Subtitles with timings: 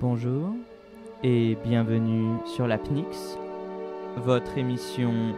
[0.00, 0.52] Bonjour
[1.22, 3.38] et bienvenue sur la PNIX,
[4.18, 5.34] votre émission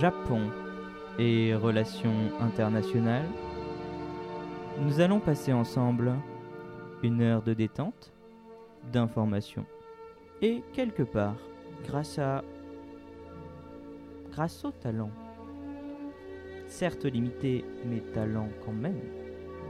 [0.00, 0.40] Japon
[1.18, 3.28] et relations internationales.
[4.80, 6.12] Nous allons passer ensemble
[7.02, 8.12] une heure de détente,
[8.92, 9.66] d'information
[10.40, 11.36] et quelque part,
[11.86, 12.42] grâce à
[14.32, 15.10] grâce au talent,
[16.66, 19.00] certes limité mais talent quand même,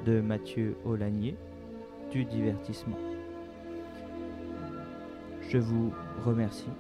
[0.07, 1.37] de Mathieu Olagnier,
[2.11, 2.99] du divertissement.
[5.49, 5.93] Je vous
[6.25, 6.71] remercie.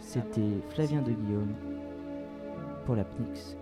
[0.00, 1.54] C'était Flavien de Guillaume
[2.88, 3.57] pour la PNIX.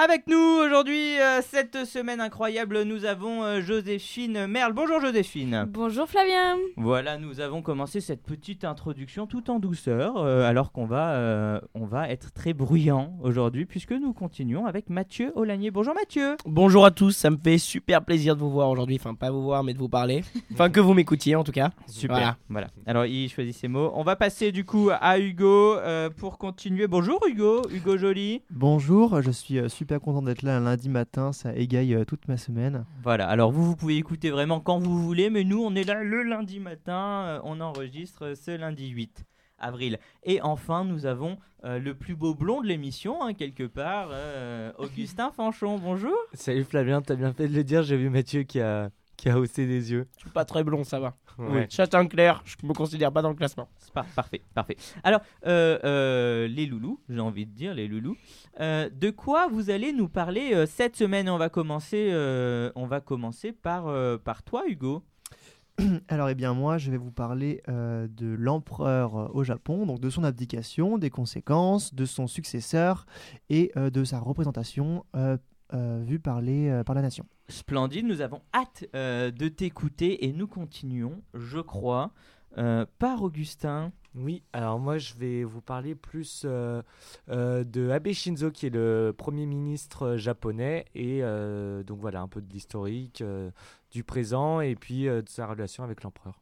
[0.00, 4.72] Avec nous aujourd'hui, euh, cette semaine incroyable, nous avons euh, Joséphine Merle.
[4.72, 5.66] Bonjour Joséphine.
[5.68, 6.56] Bonjour Flavien.
[6.76, 11.60] Voilà, nous avons commencé cette petite introduction tout en douceur, euh, alors qu'on va, euh,
[11.74, 15.72] on va être très bruyant aujourd'hui, puisque nous continuons avec Mathieu Olagnier.
[15.72, 16.36] Bonjour Mathieu.
[16.46, 18.98] Bonjour à tous, ça me fait super plaisir de vous voir aujourd'hui.
[19.00, 20.22] Enfin, pas vous voir, mais de vous parler.
[20.52, 21.70] Enfin, que vous m'écoutiez en tout cas.
[21.88, 22.16] Super.
[22.16, 22.36] Voilà.
[22.48, 22.66] Voilà.
[22.86, 23.90] Alors, il choisit ses mots.
[23.94, 26.86] On va passer du coup à Hugo euh, pour continuer.
[26.86, 28.42] Bonjour Hugo, Hugo Joly.
[28.50, 32.28] Bonjour, je suis euh, super content d'être là un lundi matin, ça égaye euh, toute
[32.28, 32.84] ma semaine.
[33.02, 33.26] Voilà.
[33.26, 36.24] Alors vous, vous pouvez écouter vraiment quand vous voulez, mais nous, on est là le
[36.24, 37.24] lundi matin.
[37.26, 39.24] euh, on enregistre ce lundi 8
[39.58, 39.98] avril.
[40.24, 44.72] Et enfin, nous avons euh, le plus beau blond de l'émission, hein, quelque part, euh,
[44.76, 45.78] Augustin Fanchon.
[45.78, 46.14] Bonjour.
[46.34, 49.38] Salut Flavien, t'as bien fait de le dire, j'ai vu Mathieu qui a, qui a
[49.38, 50.06] haussé les yeux.
[50.16, 51.14] Je suis pas très blond, ça va.
[51.38, 51.66] Ouais.
[51.70, 53.68] Châtain clair, je me considère pas dans le classement.
[54.14, 54.76] Parfait, parfait.
[55.04, 58.16] Alors, euh, euh, les loulous, j'ai envie de dire les loulous.
[58.60, 61.28] euh, de quoi vous allez nous parler euh, cette semaine?
[61.28, 65.02] On va commencer, euh, on va commencer par, euh, par toi, Hugo.
[66.08, 70.00] Alors, eh bien, moi, je vais vous parler euh, de l'empereur euh, au Japon, donc
[70.00, 73.06] de son abdication, des conséquences, de son successeur
[73.50, 75.36] et euh, de sa représentation euh,
[75.74, 77.26] euh, vue par, les, euh, par la nation.
[77.48, 82.12] Splendide, nous avons hâte euh, de t'écouter et nous continuons, je crois,
[82.58, 83.90] euh, par Augustin.
[84.14, 86.82] Oui, alors moi je vais vous parler plus euh,
[87.30, 91.20] euh, de Abe Shinzo qui est le premier ministre japonais et
[91.86, 93.22] donc voilà un peu de l'historique,
[93.90, 96.40] du présent et puis de sa relation avec l'empereur.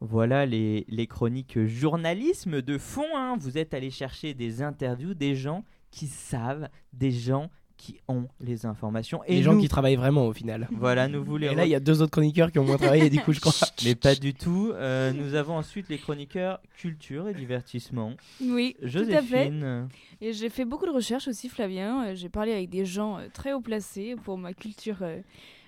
[0.00, 3.16] Voilà les, les chroniques journalisme de fond.
[3.16, 3.36] hein.
[3.40, 8.64] Vous êtes allé chercher des interviews des gens qui savent, des gens qui ont les
[8.66, 9.22] informations.
[9.24, 10.68] Et les gens qui travaillent vraiment au final.
[10.72, 11.50] Voilà, nous voulons.
[11.50, 13.40] Et là, il y a deux autres chroniqueurs qui ont moins travaillé, du coup, je
[13.40, 13.52] crois.
[13.84, 14.72] Mais pas du tout.
[14.74, 18.14] Euh, nous avons ensuite les chroniqueurs culture et divertissement.
[18.40, 19.50] Oui, tout à fait.
[19.50, 19.88] Joséphine.
[20.20, 22.06] Et j'ai fait beaucoup de recherches aussi, Flavien.
[22.06, 25.20] Euh, J'ai parlé avec des gens euh, très haut placés pour ma culture euh,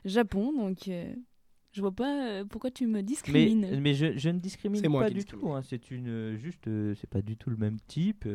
[0.05, 1.13] Japon, donc euh,
[1.73, 3.79] je vois pas pourquoi tu me discrimines.
[3.81, 5.45] mais je, je ne discrimine pas du discrimine.
[5.45, 5.53] tout.
[5.53, 5.61] hein.
[5.63, 8.27] C'est une juste, euh, c'est pas du tout le même type.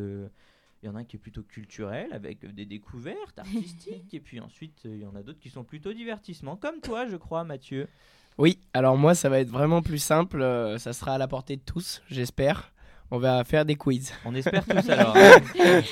[0.83, 4.13] Euh, Il y en a un qui est plutôt culturel avec euh, des découvertes artistiques
[4.13, 7.07] et puis ensuite euh, il y en a d'autres qui sont plutôt divertissement comme toi
[7.07, 7.87] je crois Mathieu.
[8.39, 10.41] Oui, alors moi, ça va être vraiment plus simple.
[10.41, 12.71] euh, ça sera à la portée de tous, j'espère.
[13.11, 14.11] On va faire des quiz.
[14.25, 15.13] On espère tous alors.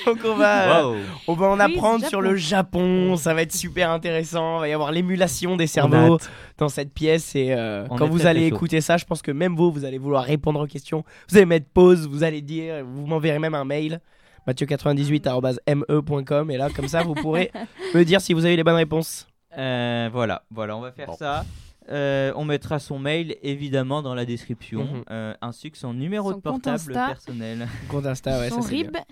[0.08, 0.96] Donc, on va, Wow.
[1.28, 2.10] on va en Quiz apprendre Japon.
[2.10, 3.16] sur le Japon.
[3.16, 4.58] Ça va être super intéressant.
[4.58, 6.18] Il va y avoir l'émulation des cerveaux
[6.58, 7.36] dans cette pièce.
[7.36, 10.24] Et euh, quand vous allez écouter ça, je pense que même vous, vous allez vouloir
[10.24, 11.04] répondre aux questions.
[11.30, 14.02] Vous allez mettre pause, vous allez dire, vous m'enverrez même un mail.
[14.48, 17.52] Mathieu98.me.com et là comme ça vous pourrez
[17.94, 19.28] me dire si vous avez les bonnes réponses.
[19.58, 21.16] Euh, voilà, voilà, on va faire Bon.
[21.16, 21.46] ça.
[21.90, 25.04] Euh, on mettra son mail évidemment dans la description, Mhm.
[25.10, 27.08] euh, ainsi que son numéro Son de compte portable Insta.
[27.08, 27.68] personnel.
[27.90, 29.04] Compte Insta, ouais, Son ça rib, bien.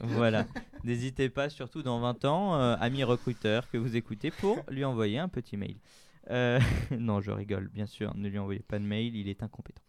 [0.00, 0.46] voilà.
[0.84, 5.18] N'hésitez pas, surtout dans 20 ans, euh, ami recruteur que vous écoutez, pour lui envoyer
[5.18, 5.76] un petit mail.
[6.30, 6.58] Euh,
[6.98, 9.82] non, je rigole, bien sûr, ne lui envoyez pas de mail, il est incompétent.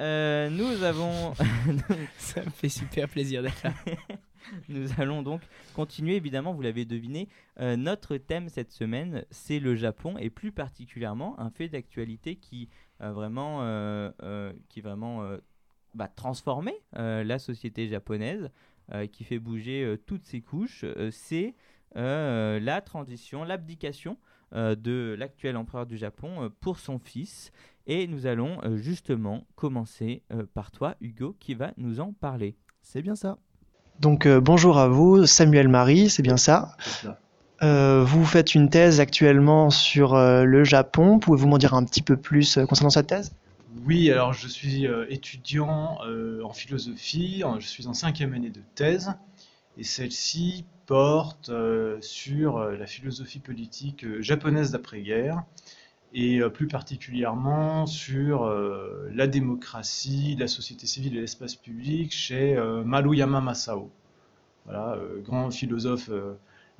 [0.00, 1.34] Euh, nous avons,
[2.18, 3.74] Ça me fait super plaisir d'être là.
[4.68, 5.42] nous allons donc
[5.74, 7.28] continuer, évidemment, vous l'avez deviné,
[7.60, 12.70] euh, notre thème cette semaine, c'est le Japon et plus particulièrement un fait d'actualité qui
[12.98, 15.36] a vraiment, euh, euh, qui vraiment euh,
[15.94, 18.50] bah, transformé euh, la société japonaise,
[18.92, 20.84] euh, qui fait bouger euh, toutes ses couches.
[20.84, 21.54] Euh, c'est
[21.96, 24.16] euh, la transition, l'abdication
[24.54, 27.52] euh, de l'actuel empereur du Japon euh, pour son fils.
[27.92, 32.54] Et nous allons euh, justement commencer euh, par toi, Hugo, qui va nous en parler.
[32.82, 33.36] C'est bien ça.
[33.98, 36.76] Donc, euh, bonjour à vous, Samuel Marie, c'est bien ça.
[37.64, 41.18] Euh, vous faites une thèse actuellement sur euh, le Japon.
[41.18, 43.32] Pouvez-vous m'en dire un petit peu plus euh, concernant cette thèse?
[43.84, 48.62] Oui, alors je suis euh, étudiant euh, en philosophie, je suis en cinquième année de
[48.76, 49.14] thèse,
[49.76, 51.50] et celle-ci porte
[52.00, 55.42] sur la philosophie politique japonaise d'après-guerre
[56.12, 58.52] et plus particulièrement sur
[59.12, 63.90] la démocratie, la société civile et l'espace public chez Maruyama Masao.
[64.64, 66.10] Voilà, grand philosophe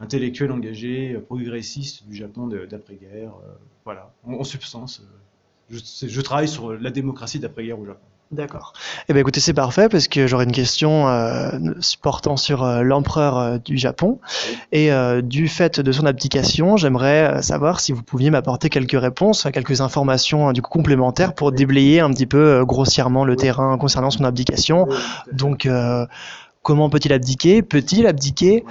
[0.01, 3.33] intellectuel engagé, progressiste du Japon d'après-guerre.
[3.85, 5.03] voilà, en, substance,
[5.71, 8.07] je, travaille sur la démocratie d'après-guerre au Japon.
[8.31, 8.75] D'accord.
[9.09, 11.51] Eh bien, écoutez, c'est parfait parce que j'aurais une question euh,
[12.01, 14.21] portant sur euh, l'empereur euh, du Japon.
[14.71, 14.91] Et
[15.23, 16.77] du fait de son abdication.
[16.77, 22.01] J'aimerais savoir si vous pouviez m'apporter quelques réponses, quelques informations du coup complémentaires pour déblayer
[22.01, 24.87] un petit peu grossièrement le terrain concernant son abdication.
[25.33, 25.69] Donc,
[26.63, 27.63] comment peut-il abdiquer?
[27.63, 28.65] Peut-il abdiquer?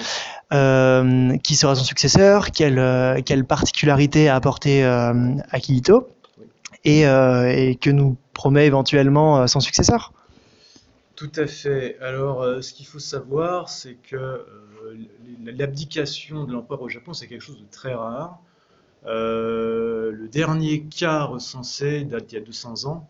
[0.51, 2.51] Qui sera son successeur?
[2.51, 4.83] Quelle, quelle particularité a apporté
[5.51, 6.07] Akihito?
[6.85, 10.13] Et, et que nous promet éventuellement euh, son successeur.
[11.17, 11.97] Tout à fait.
[11.99, 14.45] Alors, euh, ce qu'il faut savoir, c'est que euh,
[15.43, 18.39] l'abdication de l'empereur au Japon, c'est quelque chose de très rare.
[19.05, 23.09] le dernier cas recensé date d'il y a 200 ans,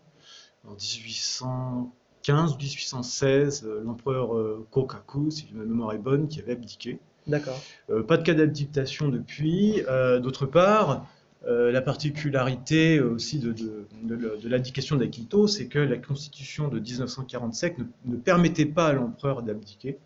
[0.66, 4.30] en 1815 ou 1816, l'empereur
[4.72, 6.98] Kokaku, si ma mémoire est bonne, qui avait abdiqué.
[7.28, 7.60] D'accord.
[8.08, 9.82] pas de cas d'abdication depuis.
[10.20, 11.06] D'autre part,
[11.46, 17.76] euh, la particularité aussi de, de, de, l'abdication d'Akito, c'est que la constitution de 1947
[18.04, 19.98] ne, permettait pas à l'empereur d'abdiquer.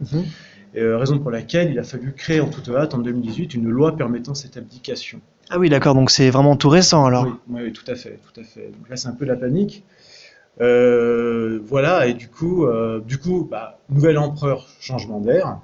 [0.00, 0.24] Mhm.
[0.76, 3.96] Euh, raison pour laquelle il a fallu créer en toute hâte, en 2018, une loi
[3.96, 5.22] permettant cette abdication.
[5.48, 7.28] Ah oui, d'accord, donc c'est vraiment tout récent alors.
[7.48, 8.70] Oui, tout à fait, tout à fait.
[8.70, 9.84] Donc là, c'est un peu la panique.
[10.60, 12.66] Euh, voilà, et du coup,
[13.06, 15.60] du coup bah, nouvel empereur, changement d'air.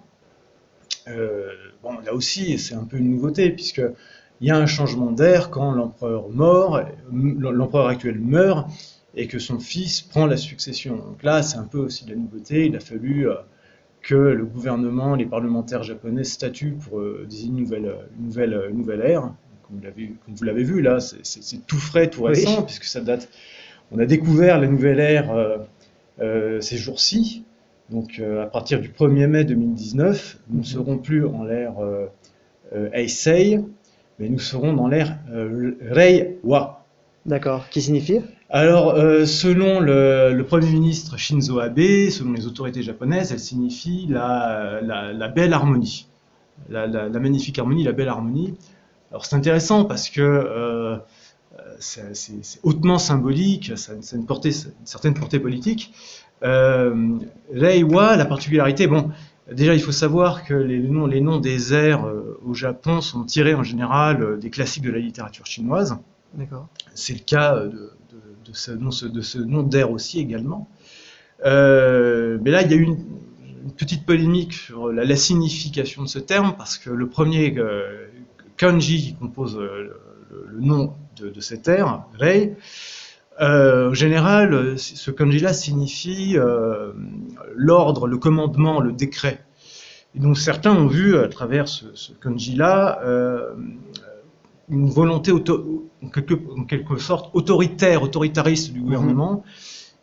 [1.06, 3.82] bon, là aussi, c'est un peu une nouveauté, puisque
[4.40, 6.80] il y a un changement d'air quand l'empereur mort,
[7.12, 8.68] l'empereur actuel meurt
[9.14, 10.96] et que son fils prend la succession.
[10.96, 12.66] Donc là, c'est un peu aussi de la nouveauté.
[12.66, 13.34] Il a fallu euh,
[14.02, 18.78] que le gouvernement, les parlementaires japonais statuent pour euh, désigner une nouvelle, une nouvelle, une
[18.78, 19.32] nouvelle ère.
[19.68, 23.28] Comme vous l'avez vu, là, c'est tout frais, tout récent, puisque ça date.
[23.92, 25.30] On a découvert la nouvelle ère
[26.20, 27.44] euh, ces jours-ci.
[27.88, 31.74] Donc à partir du 1er mai 2019, nous ne serons plus en l'ère
[32.92, 33.60] Heisei,
[34.20, 36.84] mais nous serons dans l'ère euh, Reiwa.
[37.26, 37.68] D'accord.
[37.70, 38.20] Qui signifie
[38.50, 44.80] Alors, euh, selon le, Premier ministre Shinzo Abe, selon les autorités japonaises, elle signifie la,
[44.82, 46.06] la, belle harmonie.
[46.68, 48.54] La, la, magnifique harmonie, la belle harmonie.
[49.10, 50.96] Alors, c'est intéressant parce que euh,
[51.78, 55.92] c'est hautement symbolique, ça, a une, portée, une certaine portée politique.
[56.42, 59.10] Reiwa, la particularité, bon,
[59.52, 63.24] Déjà, il faut savoir que les noms, les noms des airs euh, au Japon sont
[63.24, 65.96] tirés en général euh, des classiques de la littérature chinoise.
[66.94, 67.68] C'est le cas euh,
[68.44, 70.68] de, ce, nom, de ce nom d'air aussi également.
[71.44, 72.98] mais là, il y a eu une,
[73.76, 77.54] petite polémique sur la, signification de ce terme, parce que le premier
[78.56, 82.56] kanji qui compose le, nom de, cet air, Rei,
[83.40, 86.36] en général, ce kanji-là signifie
[87.54, 89.44] l'ordre, le commandement, le décret.
[90.14, 93.54] Et donc certains ont vu à travers ce, kanji-là euh,
[94.68, 95.38] une volonté en,
[96.08, 99.44] quelque, sorte autoritaire, autoritariste du gouvernement,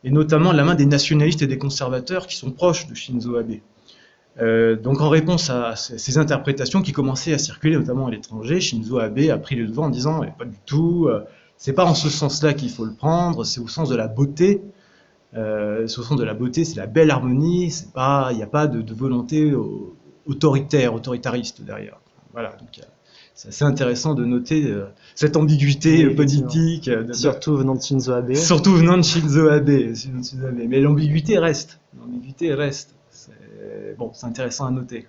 [0.04, 3.56] et notamment la main des nationalistes et des conservateurs qui sont proches de Shinzo Abe.
[4.40, 9.00] Euh, donc en réponse à ces, interprétations qui commençaient à circuler notamment à l'étranger, Shinzo
[9.00, 11.22] Abe a pris le devant en disant pas du tout, euh,
[11.58, 14.62] c'est pas en ce sens-là qu'il faut le prendre, c'est au sens de la beauté
[15.36, 18.48] euh, ce sont de la beauté, c'est la belle harmonie, c'est pas, il n'y a
[18.48, 19.54] pas de, volonté
[20.26, 22.00] autoritaire, autoritariste derrière.
[22.32, 22.80] Voilà, donc
[23.36, 24.86] c'est assez intéressant de noter euh,
[25.16, 26.90] cette ambiguïté politique.
[27.14, 28.34] surtout venant de Shinzo Abe.
[28.36, 29.94] Surtout venant de Shinzo Abe.
[30.68, 31.80] Mais l'ambiguïté reste.
[32.00, 32.96] L'ambiguïté reste.
[33.98, 35.08] Bon, c'est intéressant à noter.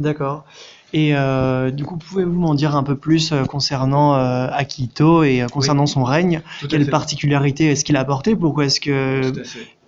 [0.00, 0.44] D'accord.
[0.92, 5.44] Et euh, du coup, pouvez-vous m'en dire un peu plus euh, concernant euh, Akito et
[5.52, 6.42] concernant son règne?
[6.68, 8.34] Quelle particularité est-ce qu'il a apporté?
[8.34, 9.32] Pourquoi est-ce que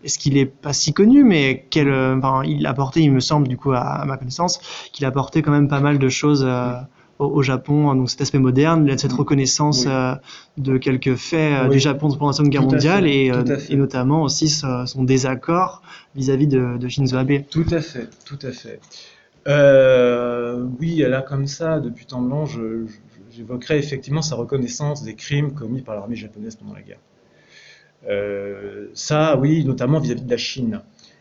[0.05, 3.47] est-ce qu'il est pas si connu, mais quel, enfin, il a apporté, il me semble,
[3.47, 4.61] du coup, à, ma connaissance,
[4.93, 6.45] qu'il a apporté quand même pas mal de choses
[7.21, 9.87] au, Japon, donc cet aspect moderne, cette reconnaissance
[10.59, 13.31] de quelques faits du Japon pendant la Seconde Guerre mondiale et,
[13.69, 15.83] et, notamment aussi son désaccord
[16.17, 17.45] vis-à-vis de, de, Shinzo Abe.
[17.49, 18.81] Tout à fait, tout à fait.
[19.49, 22.47] Euh, oui, là, comme ça, depuis temps blanc,
[23.31, 27.01] j'évoquerai effectivement sa reconnaissance des crimes commis par l'armée japonaise pendant la guerre.
[28.09, 30.81] Euh, ça, oui, notamment vis-à-vis de la Chine.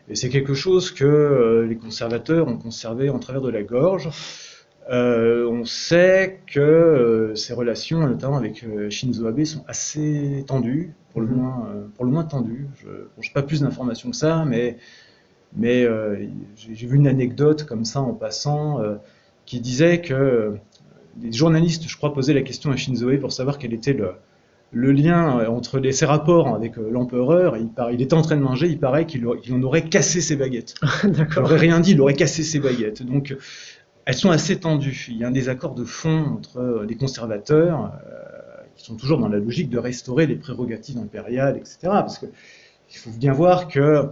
[0.10, 4.10] Et c'est quelque chose que euh, les conservateurs ont conservé en travers de la gorge.
[4.90, 11.32] on sait que ces relations, notamment avec Shinzo Abe, sont assez tendues, pour le mm-hmm.
[11.32, 12.68] moins, pour le moins tendues.
[12.82, 14.78] Je n'ai pas plus d'informations que ça, mais
[15.56, 15.86] mais
[16.56, 18.80] j'ai vu une anecdote comme ça en passant
[19.46, 20.56] qui disait que
[21.18, 24.14] des journalistes, je crois, posaient la question à Shinzo Abe pour savoir quel était le,
[24.72, 27.58] le lien entre les, ses rapports avec l'empereur.
[27.58, 30.76] Il, il, était en train de manger, il paraît qu'il en aurait cassé ses baguettes.
[31.04, 33.04] il n'aurait rien dit, il aurait cassé ses baguettes.
[33.04, 33.36] Donc,
[34.06, 35.08] elles sont assez tendues.
[35.10, 37.92] Il y a un désaccord de fond entre les conservateurs
[38.82, 41.78] sont toujours dans la logique de restaurer les prérogatives impériales, etc.
[41.84, 42.30] Parce qu'il
[42.98, 44.08] faut bien voir que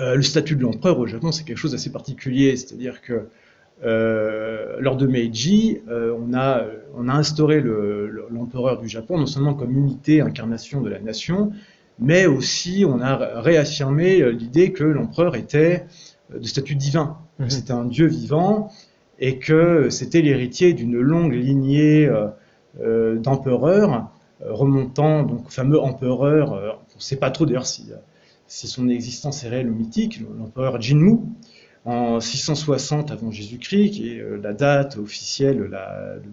[0.00, 2.56] euh, le statut de l'empereur au Japon, c'est quelque chose d'assez particulier.
[2.56, 3.28] C'est-à-dire que
[3.84, 6.64] euh, lors de Meiji, euh, on, a,
[6.96, 11.52] on a instauré l'empereur du Japon non seulement comme unité, incarnation de la nation,
[11.98, 15.86] mais aussi on a réaffirmé l'idée que l'empereur était
[16.34, 17.16] de statut divin.
[17.38, 17.50] Mhm.
[17.50, 18.70] C'était un dieu vivant
[19.18, 22.10] et que c'était l'héritier d'une longue lignée
[22.78, 24.10] euh, d'empereurs
[24.42, 27.90] euh, remontant, donc au fameux empereur, euh, on ne sait pas trop d'ailleurs si,
[28.50, 31.18] si, son existence est réelle ou mythique, l'empereur Jinmu,
[31.86, 35.70] en 660 avant Jésus-Christ, qui est la date officielle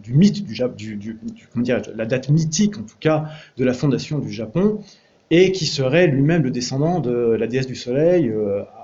[0.04, 1.18] du mythe du, du,
[1.54, 4.82] comment dire, la date mythique en tout cas de la fondation du Japon,
[5.32, 8.34] et qui serait lui-même le descendant de la déesse du soleil,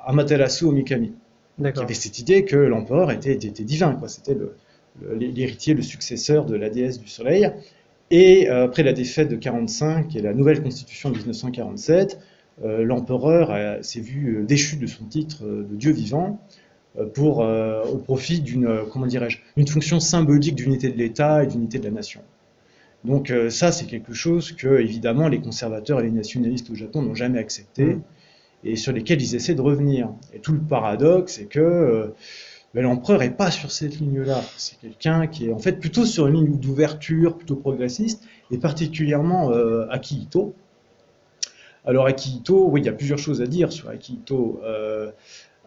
[0.06, 1.14] Amaterasu Omikami,
[1.58, 4.08] qui avait cette idée que l'empereur était, était, divin, quoi.
[4.08, 4.56] C'était le,
[5.16, 7.52] l'héritier, le successeur de la déesse du soleil.
[8.12, 13.84] Et euh, après la défaite de 45 et la nouvelle constitution de 1947, euh, l'empereur
[13.84, 16.40] s'est vu euh, déchu de son titre de dieu vivant
[17.16, 21.86] pour, au profit d'une comment dirais-je, une fonction symbolique d'unité de l'État et d'unité de
[21.86, 22.22] la nation.
[23.04, 27.16] Donc ça, c'est quelque chose que évidemment les conservateurs et les nationalistes au Japon n'ont
[27.16, 28.02] jamais accepté mmh.
[28.66, 30.12] et sur lesquels ils essaient de revenir.
[30.36, 32.14] Et tout le paradoxe, c'est que
[32.74, 34.42] mais l'empereur n'est pas sur cette ligne-là.
[34.58, 39.52] C'est quelqu'un qui est en fait plutôt sur une ligne d'ouverture, plutôt progressiste, et particulièrement
[39.52, 40.56] euh, Akihito.
[41.86, 44.62] Alors Akihito, oui, il y a plusieurs choses à dire sur Akihito.
[44.64, 45.12] Euh,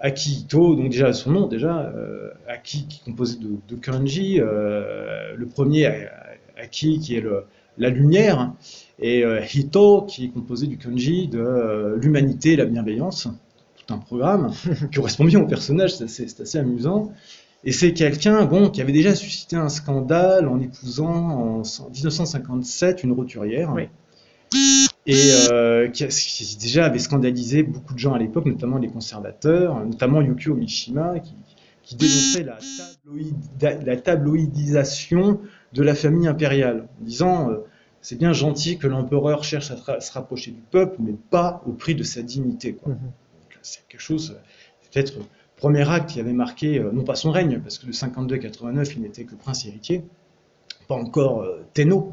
[0.01, 5.47] Akihito, donc déjà son nom, déjà, euh, Aki qui est composé de, kanji, euh, le
[5.47, 6.09] premier
[6.57, 7.45] Aki qui est le,
[7.79, 8.53] la lumière,
[8.99, 13.29] et Hito qui est composé du kanji de l'humanité, la bienveillance
[13.91, 14.53] un programme
[14.91, 17.13] qui correspond bien au personnage, c'est assez, amusant.
[17.65, 23.13] Et c'est quelqu'un bon, qui avait déjà suscité un scandale en épousant en 1957 une
[23.13, 23.75] roturière.
[25.07, 30.21] Et euh, qui, déjà avait scandalisé beaucoup de gens à l'époque, notamment les conservateurs, notamment
[30.21, 31.21] Yukio Mishima,
[31.83, 35.41] qui, dénonçait la, tabloïdisation
[35.73, 37.59] de la famille impériale, en disant euh,
[38.01, 41.95] c'est bien gentil que l'empereur cherche à se rapprocher du peuple, mais pas au prix
[41.95, 42.75] de sa dignité.
[42.75, 42.95] Quoi.
[42.95, 43.27] Mm-hmm
[43.67, 44.37] c'est quelque chose,
[44.91, 45.15] peut-être
[45.57, 48.39] premier acte qui avait marqué, euh, non pas son règne, parce que de 52 à
[48.39, 50.05] 89, il n'était que prince héritier,
[50.89, 52.13] pas encore euh, Tenno.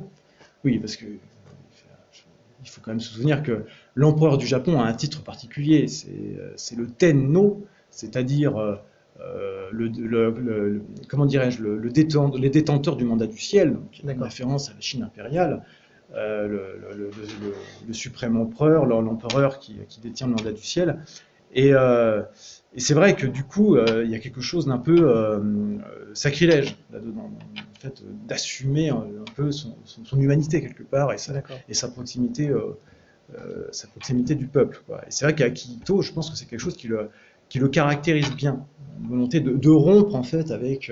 [0.64, 1.06] Oui, parce que
[2.64, 3.66] il faut quand même se souvenir que
[3.96, 8.80] l'empereur du Japon a un titre particulier, c'est euh, le Tenno, c'est-à-dire
[9.72, 14.82] le, comment dirais-je, le, les détenteurs du mandat du ciel, donc une référence à la
[14.82, 15.64] Chine impériale.
[16.16, 17.12] le,
[17.92, 21.00] suprême empereur, l'empereur qui, qui, détient le mandat du ciel,
[21.58, 22.24] euh,
[22.74, 25.40] et, c'est vrai que du coup, euh, il y a quelque chose d'un peu euh,
[26.14, 29.06] sacrilège là-dedans, en fait, d'assumer un,
[29.36, 29.76] peu son,
[30.18, 31.34] humanité quelque part et sa,
[31.70, 32.52] et sa proximité,
[33.72, 34.82] sa proximité du peuple.
[35.08, 37.10] Et c'est vrai qu'Akito, je pense que c'est quelque chose qui le,
[37.50, 38.66] qui le caractérise bien,
[39.02, 40.92] une volonté de, rompre en fait avec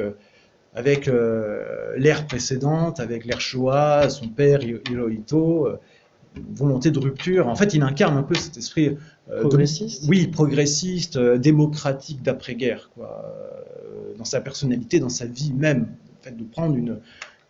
[0.73, 1.09] avec
[1.97, 5.67] l'ère précédente, avec l'ère Showa, son père Hirohito,
[6.35, 7.47] volonté de rupture.
[7.47, 8.97] En fait, il incarne un peu cet esprit
[9.29, 13.25] euh, progressiste Oui, progressiste, euh, démocratique d'après-guerre, quoi.
[13.25, 15.87] Euh, dans sa personnalité, dans sa vie même.
[16.19, 16.99] En fait, de prendre une,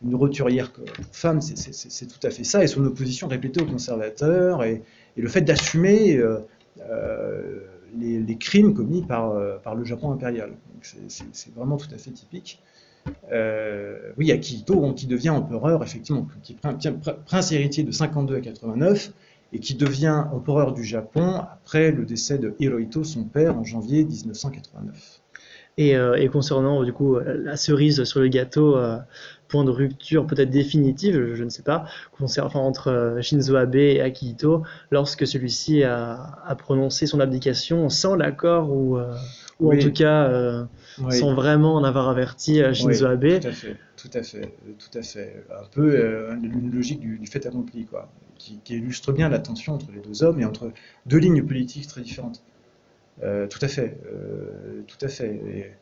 [0.02, 2.64] une roturière pour femme, c'est tout à fait ça.
[2.64, 4.82] Et son opposition répétée aux conservateurs et,
[5.14, 6.18] le fait d'assumer
[7.98, 10.52] les, crimes commis par, par le Japon impérial.
[10.80, 12.62] C'est vraiment tout à fait typique.
[14.18, 16.26] Oui, Akihito, qui devient empereur, effectivement,
[17.26, 19.12] prince héritier de 52 à 89,
[19.52, 24.04] et qui devient empereur du Japon après le décès de Hirohito, son père, en janvier
[24.04, 25.22] 1989.
[25.80, 28.98] Euh, et, concernant du coup la cerise sur le gâteau, euh,
[29.48, 31.86] point de rupture peut-être définitive, je, ne sais pas,
[32.54, 38.98] entre euh, Shinzo Abe et Akihito, lorsque celui-ci a, prononcé son abdication sans l'accord ou,
[39.62, 40.66] ou en tout cas
[41.10, 43.40] sans vraiment en avoir averti Shinzo Abe.
[43.40, 45.44] Tout à fait, tout à fait, tout à fait.
[45.50, 48.10] Un peu une logique du, du fait accompli, quoi
[48.64, 50.72] qui, illustre bien la tension entre les deux hommes et entre
[51.06, 52.42] deux lignes politiques très différentes.
[53.22, 55.76] Euh, tout à fait, euh, tout à fait.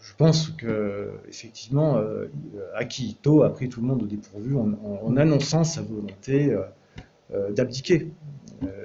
[0.00, 2.26] je pense que effectivement, euh,
[2.74, 6.56] Akihito a pris tout le monde au dépourvu en, annonçant sa volonté
[7.50, 8.10] d'abdiquer.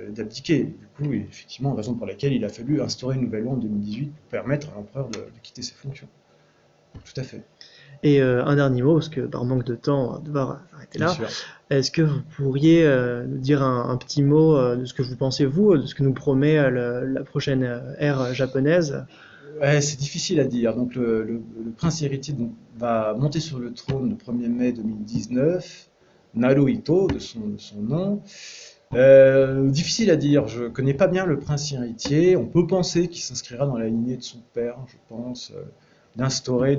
[0.10, 0.64] D'abdiquer.
[0.64, 4.06] Du coup, effectivement, raison pour laquelle il a fallu instaurer une nouvelle loi en 2018
[4.06, 6.08] pour permettre à l'empereur de, quitter ses fonctions.
[6.94, 7.44] Tout à fait.
[8.02, 11.16] Et un dernier mot, parce que par manque de temps, on va devoir arrêter là.
[11.70, 12.84] Est-ce que vous pourriez
[13.28, 16.14] nous dire un, petit mot de ce que vous pensez, vous, de ce que nous
[16.14, 17.64] promet la prochaine
[18.00, 19.06] ère japonaise?
[19.60, 20.76] Ouais, c'est difficile à dire.
[20.76, 21.42] Donc le,
[21.78, 22.34] prince héritier
[22.78, 25.90] va monter sur le trône le 1er mai 2019,
[26.36, 28.22] Naruhito de son, de son nom.
[28.96, 32.36] Euh, difficile à dire, je connais pas bien le prince héritier.
[32.36, 35.62] On peut penser qu'il s'inscrira dans la lignée de son père, je pense, euh,
[36.16, 36.78] d'instaurer,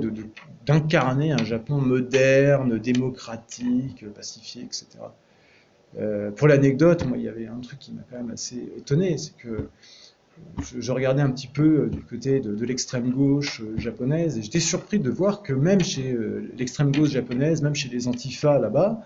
[0.65, 4.87] d'incarner un Japon moderne, démocratique, pacifié, etc.
[5.99, 9.17] Euh, pour l'anecdote, moi, il y avait un truc qui m'a quand même assez étonné,
[9.17, 9.69] c'est que
[10.77, 15.09] je, regardais un petit peu du côté de, l'extrême gauche japonaise et j'étais surpris de
[15.09, 16.17] voir que même chez
[16.57, 19.01] l'extrême gauche japonaise, même chez les antifas là-bas,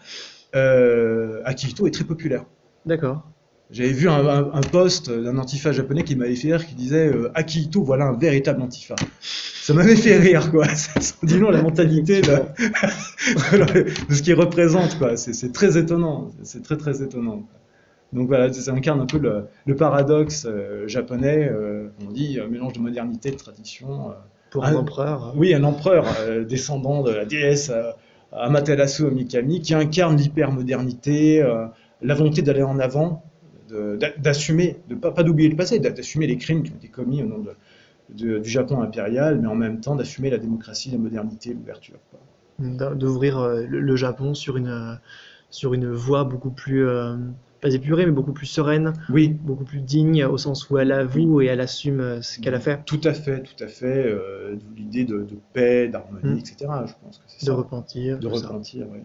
[1.43, 2.45] Akihito est très populaire.
[2.85, 3.23] D'accord.
[3.71, 7.83] J'avais vu un, un, post d'un antifa japonais qui m'avait fait rire, qui disait Akihito,
[7.83, 8.95] voilà un véritable antifa.
[9.21, 10.67] Ça m'avait fait rire, quoi.
[10.75, 12.29] Ça dit la mentalité de,
[14.07, 15.17] de ce qu'il représente, quoi.
[15.17, 16.29] C'est très étonnant.
[16.43, 17.47] C'est très, très étonnant.
[18.13, 21.49] Donc voilà, ça incarne un peu le, paradoxe euh, japonais.
[21.51, 24.09] Euh, on dit un mélange de modernité et de tradition.
[24.09, 24.13] Euh,
[24.51, 25.33] Pour un, empereur.
[25.35, 26.05] Oui, un empereur
[26.47, 27.71] descendant de la déesse
[28.31, 31.43] Amaterasu Omikami qui incarne l'hypermodernité,
[32.01, 33.23] la volonté d'aller en avant,
[34.17, 37.25] d'assumer, de, pas, pas d'oublier le passé, d'assumer les crimes qui ont été commis au
[37.25, 37.39] nom
[38.09, 41.97] de, du Japon impérial, mais en même temps d'assumer la démocratie, la modernité, l'ouverture.
[42.59, 44.99] D'ouvrir le, Japon sur une,
[45.49, 46.85] sur une voie beaucoup plus
[47.65, 49.29] pas épurée, mais beaucoup plus sereine, oui.
[49.29, 52.59] beaucoup plus digne, au sens où elle avoue et elle assume euh, ce qu'elle a
[52.59, 52.83] fait.
[52.85, 54.05] Tout à fait, tout à fait.
[54.05, 56.37] Euh, l'idée de, paix, d'harmonie, hmm.
[56.37, 56.55] etc.
[56.59, 57.51] Je pense que c'est ça.
[57.51, 58.19] De repentir.
[58.19, 58.99] De repentir, oui,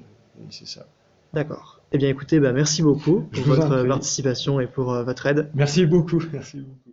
[0.50, 0.86] c'est ça.
[1.32, 1.79] D'accord.
[1.92, 5.50] Eh bien, écoutez, bah, merci beaucoup pour votre participation et pour euh, votre aide.
[5.54, 6.22] Merci beaucoup.
[6.32, 6.90] Merci beaucoup.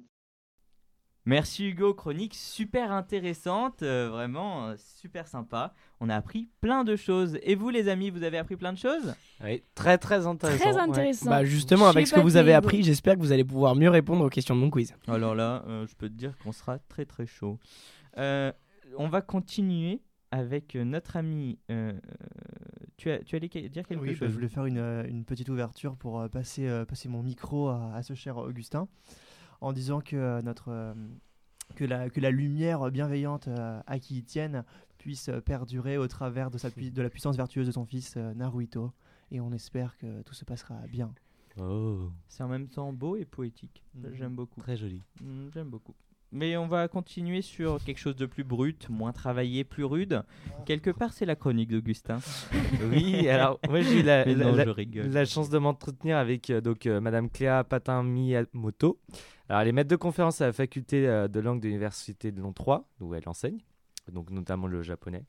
[1.27, 5.73] Merci Hugo, chronique super intéressante, euh, vraiment euh, super sympa.
[5.99, 7.37] On a appris plein de choses.
[7.43, 9.13] Et vous les amis, vous avez appris plein de choses?
[9.43, 10.63] Oui, très très intéressant.
[10.63, 11.29] Très intéressant.
[11.29, 14.23] Bah justement, avec ce que vous avez appris, j'espère que vous allez pouvoir mieux répondre
[14.23, 14.95] aux questions de mon quiz.
[15.09, 17.59] Alors là, euh, je peux te dire qu'on sera très très chaud.
[18.15, 19.99] on va continuer
[20.31, 21.59] avec notre ami.
[22.97, 25.49] Tu, as, tu allais dire quelque oui, bah, chose Je voulais faire une, une, petite
[25.49, 28.87] ouverture pour passer, passer mon micro à, à ce cher Augustin
[29.61, 30.93] en disant que euh, notre euh,
[31.75, 34.63] que la, que la lumière bienveillante euh, à qui il tienne
[34.97, 38.91] puisse perdurer au travers de, sa de la puissance vertueuse de son fils Naruhito.
[39.29, 41.13] Et on espère que tout se passera bien.
[41.59, 42.09] Oh.
[42.29, 43.83] C'est en même temps beau et poétique.
[44.13, 44.61] J'aime beaucoup.
[44.61, 45.03] Très joli.
[45.21, 45.93] Mm, j'aime beaucoup.
[46.31, 50.23] Mais on va continuer sur quelque chose de plus brut, moins travaillé, plus rude.
[50.65, 52.19] Quelque part, c'est la chronique d'Augustin.
[52.91, 58.99] oui, alors moi j'ai eu la, la, chance de m'entretenir avec donc Madame Cléa Patin-Miyamoto.
[59.49, 62.37] Alors, elle est maître de conférence à la faculté euh, de langue de l'université de
[62.37, 63.59] Lyon 3, où elle enseigne,
[64.11, 65.23] donc notamment le japonais.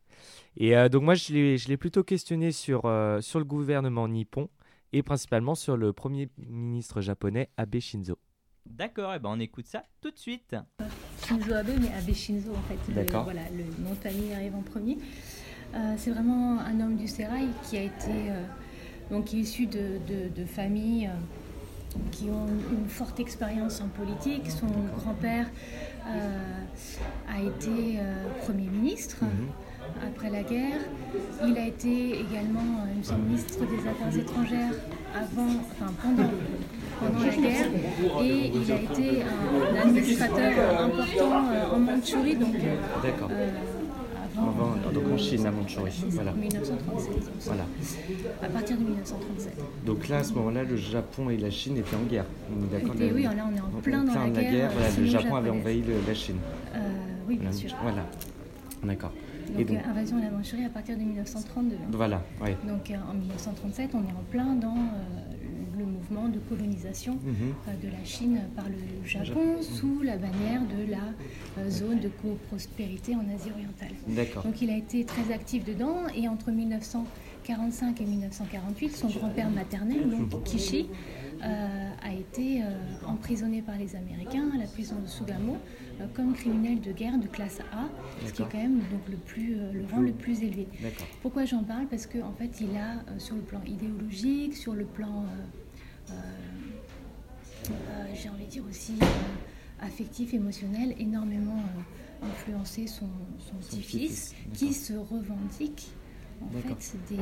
[0.56, 1.32] Et euh, donc moi, je
[1.68, 4.48] l'ai plutôt questionné sur, euh, sur le gouvernement nippon
[4.92, 8.18] et principalement sur le premier ministre japonais Abe Shinzo.
[8.66, 10.54] D'accord, et eh ben on écoute ça tout de suite.
[11.26, 12.92] Shinzo Abe, mais Abe Shinzo en fait.
[12.92, 13.24] D'accord.
[13.24, 14.98] Voilà, le nom de famille arrive en premier.
[15.96, 18.32] c'est vraiment un homme du sérail qui a été
[19.10, 21.10] donc issu de, de, de familles
[22.12, 24.50] qui ont une forte expérience en politique.
[24.50, 24.66] Son
[24.98, 25.46] grand-père
[26.06, 26.64] euh,
[27.28, 29.48] a été euh, Premier ministre mhm.
[30.06, 30.80] Après la guerre.
[31.46, 34.74] Il a été également euh, ministre des Affaires étrangères
[35.14, 36.30] avant, enfin pendant,
[37.00, 37.66] pendant la guerre
[38.22, 42.36] et il a été un, administrateur important en Mandchourie.
[42.36, 42.54] Donc,
[44.92, 46.04] donc en Chine, à Mandchourie.
[46.10, 46.32] Voilà.
[46.32, 47.12] 1937.
[47.40, 47.64] Voilà.
[48.42, 49.52] À partir de 1937.
[49.84, 52.26] Donc là, à ce moment-là, le Japon et la Chine étaient en guerre.
[52.72, 54.70] d'accord Oui, là, on est en plein dans la, guerre.
[54.72, 56.38] voilà, le Japon avait envahi la Chine.
[56.74, 56.78] Euh,
[57.28, 57.70] oui, bien sûr.
[57.82, 58.06] Voilà.
[58.82, 59.12] D'accord.
[59.50, 61.76] Donc, donc euh, invasion de la Mandchourie à partir de 1932.
[61.92, 62.50] Voilà, oui.
[62.66, 64.76] Donc euh, en 1937, on est en plein dans
[65.78, 67.54] le mouvement de colonisation mhm.
[67.68, 70.98] euh, de la Chine par le Japon sous la bannière de la
[71.58, 74.42] euh, zone de coprospérité en Asie orientale.
[74.42, 80.08] Donc il a été très actif dedans et entre 1945 et 1948, son grand-père maternel,
[80.10, 82.62] donc Kishi, euh, a été
[83.06, 85.56] emprisonné par les Américains à la prison de Sugamo
[86.14, 87.88] comme criminel de guerre de classe A,
[88.26, 90.68] ce qui est quand même donc, le, plus, le rang le plus élevé.
[91.22, 91.86] Pourquoi j'en parle?
[91.86, 95.24] Parce qu'en en fait, il a, sur le plan idéologique, sur le plan
[96.10, 96.14] euh,
[97.70, 99.06] euh, j'ai envie de dire aussi euh,
[99.80, 101.62] affectif, émotionnel, énormément
[102.22, 105.88] influencé son, son, petit-fils, qui se revendique
[106.42, 107.20] en fait des,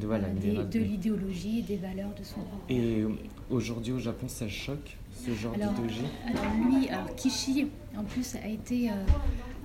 [0.00, 2.62] de, l'idéologie, des valeurs de son groupe.
[2.68, 3.04] Et
[3.50, 8.48] aujourd'hui au Japon, ça choque ce genre d'idéologie Alors lui, alors Kishi, en plus, a
[8.48, 8.90] été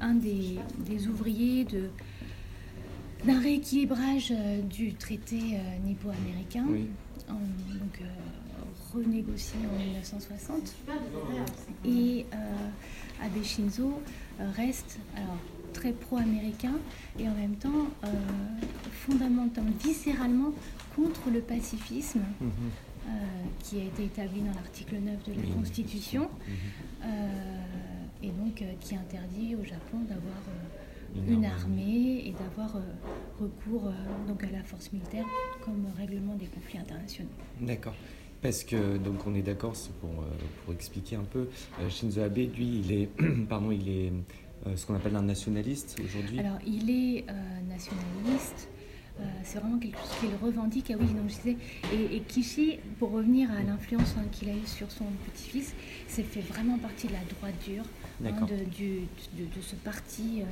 [0.02, 0.58] un des,
[1.08, 1.90] ouvriers de
[3.26, 4.32] d'un rééquilibrage
[4.70, 5.40] du traité
[5.84, 6.66] nippo-américain,
[7.28, 8.02] donc
[8.94, 10.76] renégocié en 1960.
[11.86, 12.26] Et
[13.24, 14.00] Abe Shinzo
[14.56, 15.38] reste alors,
[15.74, 16.74] très pro-américain
[17.20, 18.08] et en même temps euh,
[18.92, 20.54] fondamentalement, viscéralement
[20.96, 22.50] contre le pacifisme mhm.
[23.08, 23.12] euh,
[23.60, 26.56] qui a été établi dans l'article 9 de la Constitution mhm.
[27.04, 30.42] euh, et donc qui interdit au Japon d'avoir
[31.28, 32.82] une, armée et d'avoir
[33.40, 33.92] recours
[34.28, 35.26] donc à la force militaire
[35.64, 37.30] comme règlement des conflits internationaux.
[37.62, 37.96] D'accord.
[38.42, 40.24] Parce que, donc on est d'accord, pour,
[40.66, 41.48] pour expliquer un peu,
[41.90, 43.10] Shinzo Abe, lui, il est,
[43.50, 44.12] pardon, il est
[44.76, 47.34] ce qu'on appelle un nationaliste aujourd'hui Alors, il est euh,
[47.70, 48.70] nationaliste.
[49.20, 50.92] Euh, c'est vraiment quelque chose qu'il revendique.
[50.94, 51.58] Ah oui, donc je disais,
[51.92, 55.74] et, Kishi, pour revenir à l'influence hein, qu'il a eue sur son petit-fils,
[56.08, 57.84] c'est fait vraiment partie de la droite dure
[58.24, 60.44] hein, de, du, de, ce parti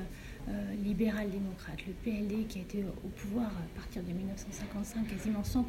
[0.84, 5.66] libéral-démocrate, le PLD, qui a été au pouvoir à partir de 1955, quasiment sans,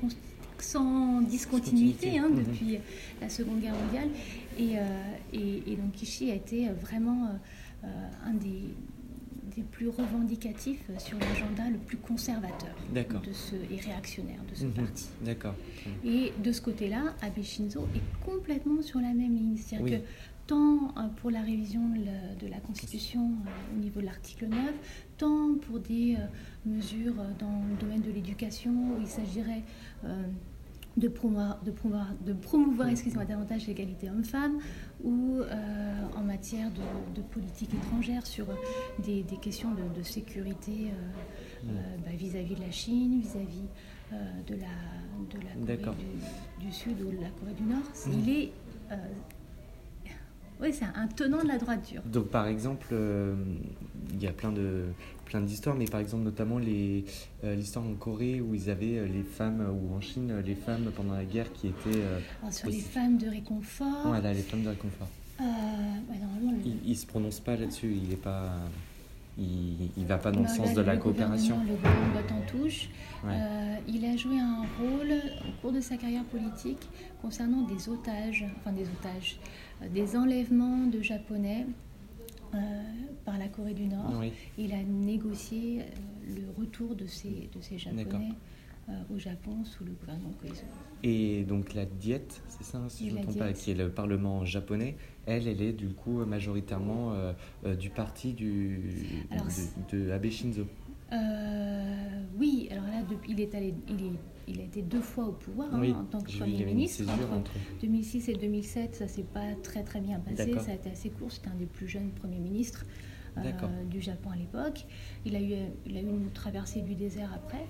[0.59, 2.45] sans discontinuité hein, mhm.
[2.45, 2.79] depuis
[3.21, 4.09] la Seconde Guerre mondiale.
[4.59, 4.77] Et,
[5.33, 7.29] et, et, donc Kishi a été vraiment
[7.85, 7.89] euh,
[8.25, 8.75] un des,
[9.55, 14.73] des, plus revendicatifs sur l'agenda le plus conservateur de ce, et réactionnaire de ce mhm.
[14.73, 15.09] parti.
[15.23, 15.55] D'accord.
[16.05, 19.57] Et de ce côté-là, Abe Shinzo est complètement sur la même ligne.
[19.57, 20.05] C'est-à-dire que
[20.47, 21.83] tant euh, pour la révision
[22.41, 24.59] de la Constitution euh, au niveau de l'article 9,
[25.19, 26.17] tant pour des
[26.65, 29.63] mesures dans le domaine de l'éducation où il s'agirait
[30.97, 34.59] de promouvoir, de promouvoir, de promouvoir excusez-moi, davantage l'égalité homme-femme,
[35.05, 36.71] ou euh, en matière
[37.15, 38.47] de, politique étrangère sur
[39.05, 43.69] des, questions de, sécurité euh, euh, bah, vis-à-vis de la Chine, vis-à-vis
[44.47, 45.97] de, la, de la Corée
[46.61, 47.83] du, Sud ou de la Corée du Nord.
[48.13, 48.53] Il est
[50.61, 52.01] oui, c'est un tenant de la droite dure.
[52.07, 52.95] Donc, par exemple,
[54.15, 54.85] il y a plein de
[55.27, 59.23] plein d'histoires, mais par exemple notamment euh, l'histoire en Corée où ils avaient euh, les
[59.23, 62.03] femmes ou en Chine les femmes pendant la guerre qui étaient
[62.43, 64.07] ah, sur les femmes de réconfort.
[64.07, 65.09] Voilà, les femmes de réconfort.
[65.39, 68.53] normalement, il, ne se prononce pas là-dessus, il est pas.
[69.39, 71.59] Il, il va pas dans le sens de la coopération.
[71.59, 72.89] Le gouvernement en touche.
[73.87, 75.13] il a joué un rôle
[75.47, 76.89] au cours de sa carrière politique
[77.21, 79.39] concernant des otages, enfin des otages,
[79.93, 81.67] des enlèvements de Japonais
[82.55, 82.59] euh,
[83.25, 84.23] par la Corée du Nord.
[84.59, 85.85] Il a négocié euh,
[86.41, 88.33] le retour de ces, de ces Japonais
[88.89, 90.71] euh, au Japon sous le gouvernement Koizumi.
[91.03, 93.91] Et donc la diète, c'est ça, si je ne me trompe pas, qui est le
[93.91, 97.13] Parlement japonais, elle, elle est du coup majoritairement
[97.79, 99.27] du parti du,
[99.93, 100.67] de, Abe Shinzo.
[102.39, 104.13] oui, alors là, depuis, il est allé, il est
[104.49, 107.05] il a été deux fois au pouvoir hein, en tant que Premier ministre.
[107.33, 110.53] Entre 2006 et 2007, ça s'est pas très très bien passé.
[110.59, 111.33] Ça a été assez court.
[111.33, 112.85] C'était un des plus jeunes premiers ministres
[113.39, 114.87] euh, du Japon à l'époque.
[115.25, 115.55] Il, a eu,
[115.85, 117.67] il a eu une traversée du désert après.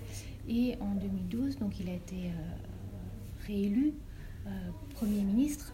[0.49, 3.95] Et en 2012, donc, il a été euh, réélu
[4.47, 4.51] euh,
[4.95, 5.73] Premier ministre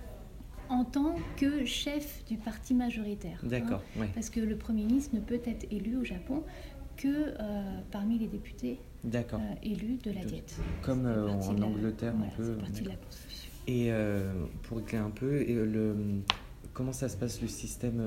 [0.68, 3.38] en tant que chef du parti majoritaire.
[3.44, 3.48] Hein.
[3.48, 3.82] D'accord.
[4.14, 6.42] Parce que le Premier ministre ne peut être élu au Japon
[6.96, 7.34] que
[7.90, 8.78] parmi les députés.
[9.04, 10.56] Euh, élu de la diète.
[10.82, 12.54] Comme euh, en Angleterre un peu.
[12.54, 13.50] Partie de la Constitution.
[13.66, 15.96] Et euh, pour éclairer un peu, et, le,
[16.72, 18.00] comment ça se passe le système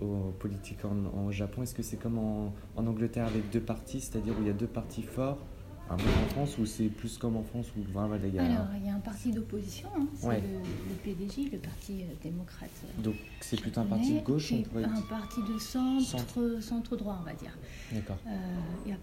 [0.00, 1.62] au, politique en, Japon?
[1.62, 4.54] Est-ce que c'est comme en, en, Angleterre avec deux partis, c'est-à-dire où il y a
[4.54, 5.38] deux partis forts
[5.90, 8.94] un peu en France ou c'est plus comme en France où Alors, il y a
[8.94, 12.70] un parti d'opposition, hein, c'est le, PDJ, le Parti démocrate.
[12.98, 17.18] Donc c'est plutôt un parti de gauche on pourrait Un parti de centre, centre, droit,
[17.20, 17.56] on va dire.
[17.92, 18.18] D'accord.
[18.84, 18.98] Il y a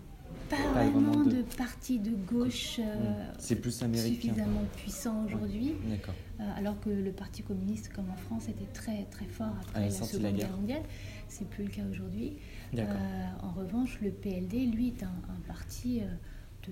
[0.49, 5.75] pas, vraiment de, parti de gauche euh, c'est plus américain, suffisamment puissant aujourd'hui.
[5.85, 6.13] D'accord.
[6.39, 9.91] Euh, alors que le Parti communiste, comme en France, était très très fort après la
[9.91, 10.83] Seconde Guerre mondiale.
[11.29, 12.37] C'est plus le cas aujourd'hui.
[12.77, 12.85] Euh,
[13.41, 15.11] en revanche, le PLD, lui, est un,
[15.47, 16.01] parti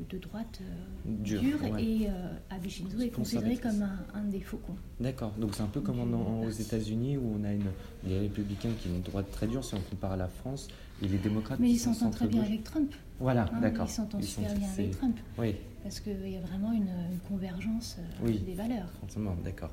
[0.10, 0.62] de, droite
[1.06, 2.08] dure, et
[2.50, 4.76] Abe Shinzo est considéré comme un, des faucons.
[5.00, 7.72] D'accord, donc c'est un peu comme aux États-Unis où on a une,
[8.06, 10.68] les républicains qui ont une droite très dure si on compare à la France
[11.02, 11.60] et les démocrates.
[11.60, 12.94] Mais ils s'entendent très bien avec Trump.
[13.20, 13.88] Voilà, hein, d'accord.
[13.88, 15.18] Ils s'entendent super bien avec Trump.
[15.38, 15.56] Oui.
[15.84, 16.90] Parce qu'il y a vraiment une,
[17.28, 18.90] convergence euh, des valeurs.
[19.02, 19.72] Forcément, d'accord.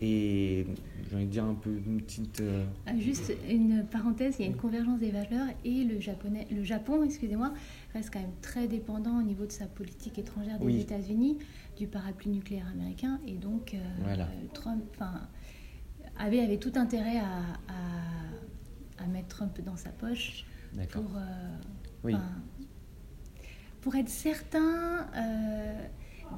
[0.00, 0.64] Et
[1.08, 2.40] j'ai envie de dire un peu une petite.
[2.40, 6.46] Euh, ah, juste une parenthèse, il y a une convergence des valeurs et le, japonais,
[6.52, 7.52] le Japon, excusez-moi,
[7.94, 11.38] reste quand même très dépendant au niveau de sa politique étrangère des États-Unis,
[11.76, 13.18] du parapluie nucléaire américain.
[13.26, 14.14] Et donc, euh,
[14.54, 14.84] Trump
[16.16, 20.44] avait, avait tout intérêt à, à, à, mettre Trump dans sa poche
[20.92, 21.10] pour,
[23.80, 25.08] pour être certain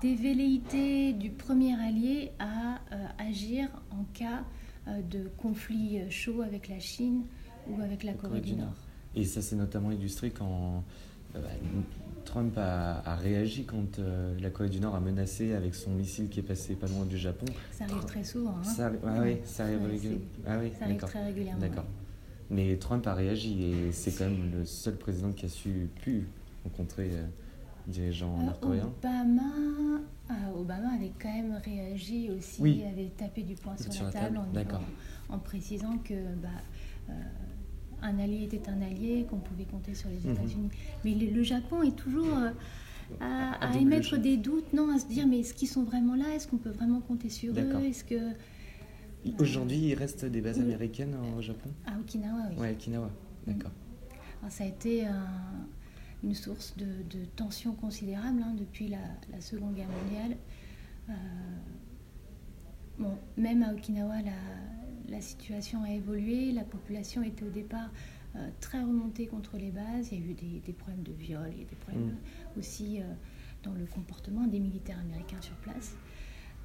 [0.01, 2.81] des velléités du premier allié à
[3.19, 4.45] agir en cas
[5.11, 7.25] de conflit chaud avec la Chine
[7.69, 8.75] ou avec la Corée, du Nord.
[9.15, 10.85] Et ça s'est notamment illustré quand
[12.25, 16.41] Trump a, réagi quand euh, la Corée du Nord a menacé avec son missile qui
[16.41, 17.47] est passé pas loin du Japon.
[17.73, 18.55] Ça arrive très souvent.
[18.61, 18.65] Hein.
[18.65, 19.81] Ça, ah oui, ça arrive,
[20.47, 21.61] ah oui, ça arrive très régulièrement.
[21.61, 21.87] D'accord.
[22.51, 26.27] Mais Trump a réagi et c'est quand même le seul président qui a su, pu
[26.65, 27.27] rencontrer euh,
[27.91, 28.91] dirigeants euh, nord-coréens.
[28.99, 29.43] Obama,
[30.29, 32.83] ah, Obama avait quand même réagi aussi, oui.
[32.91, 36.49] avait tapé du poing sur, la table, en, en, précisant que bah,
[37.09, 37.13] euh,
[38.03, 40.33] un allié était un allié, qu'on pouvait compter sur les mhm.
[40.33, 40.71] États-Unis.
[41.05, 42.51] Mais le, Japon est toujours euh,
[43.21, 46.35] à, émettre des doutes, non, à se dire mais est-ce qu'ils sont vraiment là?
[46.35, 47.85] Est-ce qu'on peut vraiment compter sur eux?
[47.85, 48.33] Est-ce que
[49.39, 51.69] Aujourd'hui, il reste des bases américaines au Japon?
[51.87, 52.57] À Okinawa, oui.
[52.57, 53.11] Ouais, Okinawa,
[53.47, 53.73] d'accord.
[54.49, 55.05] Ça a été
[56.23, 60.37] une source de, tension considérable hein, depuis la, Seconde Guerre mondiale.
[61.09, 61.13] Euh,
[62.99, 64.33] bon, même à Okinawa, la,
[65.09, 66.53] la situation a évolué.
[66.53, 67.91] La population était au départ
[68.37, 70.11] euh, très remontée contre les bases.
[70.13, 72.59] Il y a eu des, problèmes de viol, il y a des problèmes mm.
[72.59, 73.05] aussi euh,
[73.63, 75.97] dans le comportement des militaires américains sur place.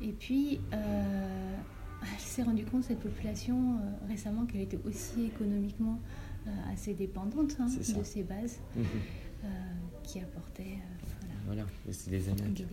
[0.02, 6.00] Et puis, elle s'est rendue compte, cette population, récemment, qu'elle était aussi économiquement
[6.72, 8.60] assez dépendante hein, de ces bases
[9.46, 10.04] mm-hmm.
[10.04, 10.80] qui apportaient
[11.46, 12.66] voilà, c'est des Américains.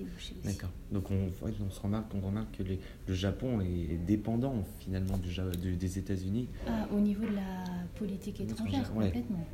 [0.44, 0.70] D'accord.
[0.90, 5.98] Donc on, on, se remarque, on remarque que le Japon est dépendant finalement du, des
[5.98, 6.48] États-Unis.
[6.66, 7.64] Ah, au niveau de la
[7.96, 9.46] politique étrangère, complètement.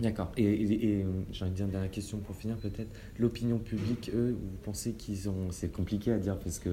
[0.00, 0.32] D'accord.
[0.38, 2.88] Et, et, j'ai envie de dire une dernière question pour finir peut-être.
[3.18, 5.50] L'opinion publique, eux, vous pensez qu'ils ont...
[5.50, 6.70] C'est compliqué à dire parce que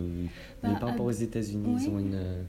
[0.64, 2.46] bah, par rapport aux États-Unis, ils ont une...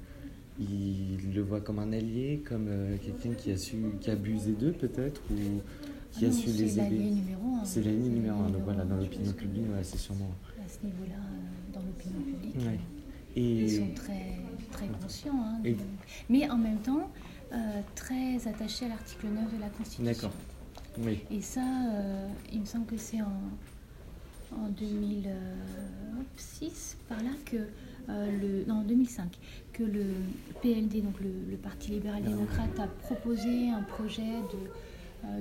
[0.61, 4.53] ils le voient comme un allié, comme euh, quelqu'un qui a su, qui a abusé
[4.53, 5.61] d'eux peut-être ou
[6.13, 7.13] qui a su les aider.
[7.65, 8.51] C'est la ligne numéro un.
[8.51, 10.31] Donc voilà, dans l'opinion publique, c'est sûrement.
[10.59, 12.57] À ce niveau-là, euh, dans l'opinion publique,
[13.37, 13.63] et...
[13.65, 14.39] ils sont très,
[14.73, 15.41] très conscients.
[15.41, 15.61] Hein,
[16.29, 17.09] Mais en même temps,
[17.53, 20.05] euh, très attachés à l'article 9 de la Constitution.
[20.05, 20.33] D'accord.
[20.99, 21.21] Oui.
[21.31, 23.31] Et ça, euh, il me semble que c'est en,
[24.57, 27.69] en 2006, par là, que
[28.09, 29.39] le, non, en 2005,
[29.73, 30.03] que le
[30.63, 34.69] PLD, donc le, le Parti libéral-démocrate, a proposé un projet de euh,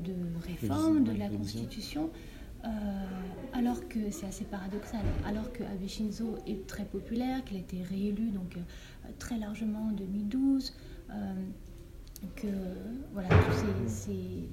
[0.04, 0.14] de
[0.46, 2.10] réforme de la Constitution,
[2.66, 2.68] euh,
[3.54, 7.82] alors que c'est assez paradoxal, alors que Abe Shinzo est très populaire, qu'il a été
[7.84, 10.74] réélu donc euh, très largement en 2012,
[12.36, 12.48] que
[13.14, 14.50] voilà, toutes ces,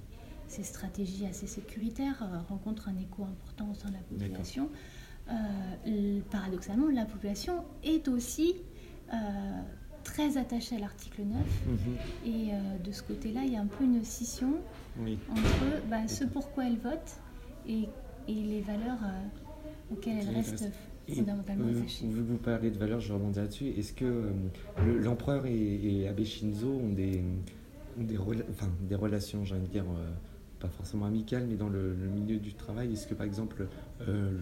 [0.47, 4.71] ces, stratégies assez sécuritaires rencontrent un écho important au sein de la population.
[6.31, 8.55] paradoxalement, la population est aussi
[10.05, 11.39] très attachée à l'article 9.
[11.67, 11.77] Mhm.
[12.25, 12.51] Et
[12.83, 14.61] de ce côté-là, il y a un peu une scission
[15.31, 17.21] entre bah, ce pourquoi elle vote
[17.69, 17.89] et,
[18.29, 20.65] et les valeurs euh, auxquelles elle reste
[21.09, 22.07] fondamentalement attachée.
[22.07, 23.69] Vous, vous parlez de valeurs, je rebondis là-dessus.
[23.69, 27.23] Est-ce que euh, l'empereur et, Abe Shinzo ont des,
[27.97, 30.11] des, enfin, des relations, j'ai envie de dire, euh,
[30.59, 33.66] pas forcément amicales, mais dans le, milieu du travail Est-ce que par exemple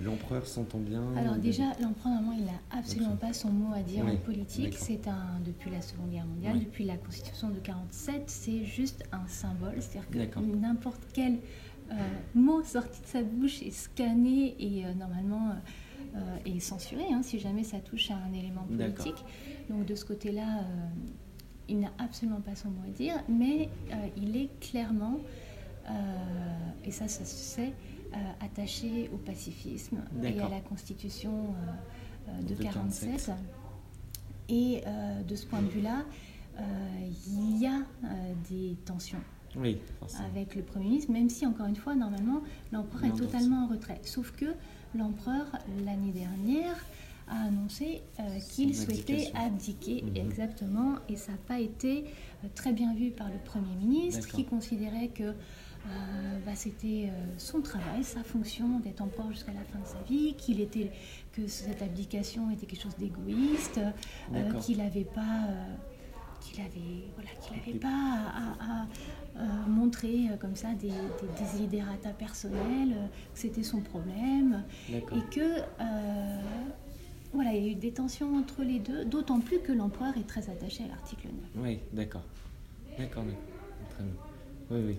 [0.04, 4.04] l'empereur s'entend bien Alors déjà, l'empereur, normalement, il n'a absolument pas son mot à dire
[4.06, 4.74] en politique.
[4.78, 9.26] C'est un, depuis la Seconde Guerre mondiale, depuis la Constitution de 47, c'est juste un
[9.28, 9.74] symbole.
[9.80, 11.38] C'est-à-dire que n'importe quel
[11.90, 11.94] euh,
[12.34, 15.50] mot sorti de sa bouche est scanné et euh, normalement
[16.16, 19.22] euh, est censuré hein, si jamais ça touche à un élément politique.
[19.68, 20.64] Donc de ce côté-là,
[21.68, 23.68] il n'a absolument pas son mot à dire, mais
[24.16, 25.18] il est clairement,
[26.84, 27.72] et ça, ça se sait,
[28.40, 31.54] attaché au pacifisme et à la Constitution
[32.42, 33.32] de, 47.
[34.48, 34.82] Et
[35.26, 36.04] de ce point de vue-là,
[37.28, 37.80] il y a
[38.48, 39.20] des tensions
[40.26, 42.42] avec le Premier ministre, même si, encore une fois, normalement,
[42.72, 44.00] l'empereur est totalement en retrait.
[44.04, 44.46] Sauf que
[44.94, 45.46] l'empereur,
[45.84, 46.76] l'année dernière,
[47.28, 50.16] a annoncé euh, qu'il souhaitait abdiquer mhm.
[50.16, 54.44] exactement, et ça n'a pas été euh, très bien vu par le Premier ministre, qui
[54.44, 55.32] considérait que euh,
[56.44, 60.60] bah, c'était son travail, sa fonction d'être empereur jusqu'à la fin de sa vie, qu'il
[60.60, 60.90] était,
[61.32, 63.80] que cette abdication était quelque chose d'égoïste,
[64.62, 65.48] qu'il n'avait pas
[66.44, 68.86] qu'il avait, voilà, qu'il n'avait pas à,
[69.36, 70.88] euh, montrer euh, comme ça des,
[71.66, 71.82] des
[72.18, 75.62] personnels, euh, que c'était son problème, et que
[77.32, 80.26] voilà, il y a eu des tensions entre les deux, d'autant plus que l'empereur est
[80.26, 81.64] très attaché à l'article 9.
[81.64, 82.22] Oui, d'accord.
[82.96, 83.24] D'accord,
[83.90, 84.12] très bien.
[84.70, 84.98] Oui, oui.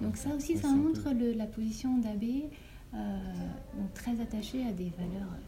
[0.00, 2.44] Donc ça aussi, ça montre la position d'Abbé,
[3.94, 5.38] très attaché à des valeurs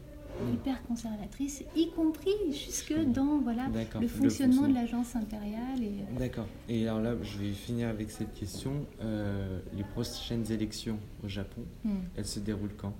[0.53, 5.81] hyper conservatrice, y compris jusque dans voilà, le fonctionnement de l'agence impériale.
[5.81, 6.01] Et...
[6.01, 6.47] Euh, D'accord.
[6.69, 8.85] Et alors là, je vais finir avec cette question.
[9.01, 11.97] Euh, les prochaines élections au Japon, hmm.
[12.15, 12.93] elles se déroulent quand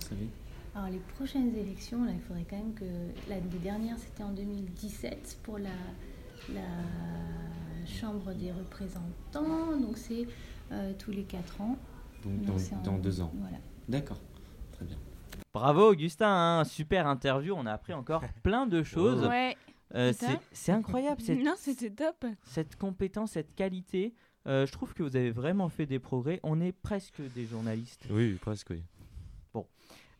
[0.00, 0.28] vous savez?
[0.74, 2.84] Alors les prochaines élections, là, il faudrait quand même que
[3.28, 5.70] l'année dernière, c'était en 2017 pour la,
[6.52, 6.60] la
[7.86, 10.26] Chambre des représentants, donc c'est
[10.70, 11.76] euh, tous les 4 ans.
[12.24, 13.32] Donc, Donc, dans, deux ans.
[13.34, 13.56] Voilà.
[13.88, 14.20] D'accord,
[14.72, 14.96] très bien.
[15.52, 19.26] Bravo Augustin, hein, super interview, on a appris encore plein de choses.
[19.26, 19.56] Ouais.
[19.94, 20.12] Euh,
[20.52, 22.24] c'est incroyable cette, Non, c'était top.
[22.44, 24.14] cette compétence, cette qualité.
[24.46, 26.40] Euh, je trouve que vous avez vraiment fait des progrès.
[26.42, 28.06] On est presque des journalistes.
[28.10, 28.82] Oui, presque, oui.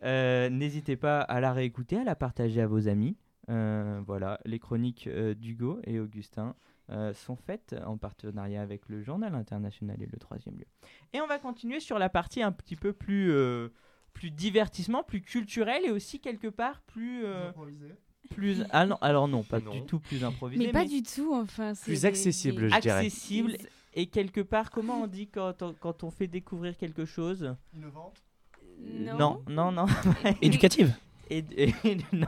[0.04, 3.16] Euh, N'hésitez pas à la réécouter, à la partager à vos amis.
[3.48, 6.54] Euh, voilà, les chroniques euh, d'Hugo et Augustin
[6.90, 10.66] euh, sont faites en partenariat avec le Journal International et le Troisième Lieu.
[11.12, 13.68] Et on va continuer sur la partie un petit peu plus, euh,
[14.12, 17.24] plus divertissement, plus culturel et aussi quelque part plus...
[17.24, 17.50] euh,
[18.30, 19.72] plus ah non, alors non, pas Non.
[19.72, 21.72] du tout plus improvisé, Mais pas du tout, enfin.
[21.82, 22.98] Plus accessible, des- je dirais.
[22.98, 23.56] accessible
[23.94, 27.54] et quelque part, comment on dit quand on, quand on fait découvrir quelque chose?
[27.74, 28.22] Innovante
[28.80, 29.18] Non.
[29.18, 29.86] non, non, non.
[30.40, 30.94] Éducative.
[31.38, 31.72] Et, et-
[32.12, 32.26] non,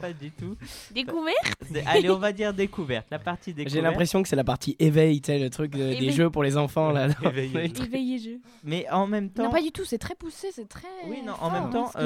[0.00, 0.56] pas du tout.
[0.92, 1.34] Découvert
[1.70, 3.06] Dé- Allez, on va dire découverte.
[3.10, 3.74] La partie découverte.
[3.74, 6.42] J'ai l'impression que c'est la partie éveil, tu sais, le truc de- des jeux pour
[6.42, 6.90] les enfants.
[6.90, 7.08] Là.
[7.24, 8.40] Éveillé jeu.
[8.64, 9.44] Mais en même temps.
[9.44, 10.88] Non, pas du tout, c'est très poussé, c'est très.
[11.06, 12.00] Oui, non, en fort, même hein, temps, je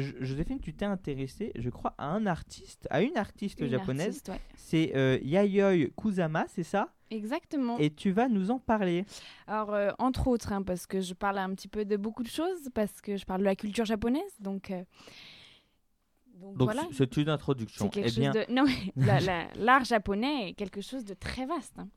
[0.00, 4.06] euh, Joséphine, tu t'es intéressée, je crois, à un artiste, à une artiste Une japonaise.
[4.08, 4.40] artiste, ouais.
[4.56, 6.88] C'est euh, Yayoi Kusama, c'est ça?
[7.10, 7.78] Exactement.
[7.78, 9.06] Et tu vas nous en parler.
[9.46, 12.28] Alors, euh, entre autres, hein, parce que je parle un petit peu de beaucoup de
[12.28, 14.70] choses, parce que je parle de la culture japonaise, donc.
[14.70, 14.82] euh,
[16.40, 16.86] donc, Donc, voilà.
[16.92, 17.86] c'est une introduction.
[17.92, 18.52] C'est quelque Eh bien, chose de.
[18.52, 21.74] Non, mais la- la- l'art japonais est quelque chose de très vaste.
[21.78, 21.88] hein.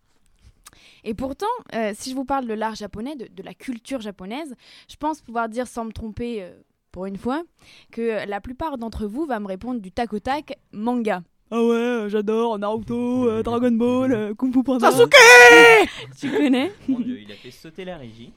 [1.03, 4.55] Et pourtant, euh, si je vous parle de l'art japonais, de, de la culture japonaise,
[4.89, 6.51] je pense pouvoir dire sans me tromper euh,
[6.91, 7.43] pour une fois
[7.91, 11.23] que la plupart d'entre vous va me répondre du tac au tac manga.
[11.53, 14.89] Ah ouais, euh, j'adore Naruto, euh, Dragon Ball, euh, Kung Fu Panda.
[14.89, 15.13] Sasuke
[16.19, 18.31] Tu connais mon Dieu, il a fait sauter la régie.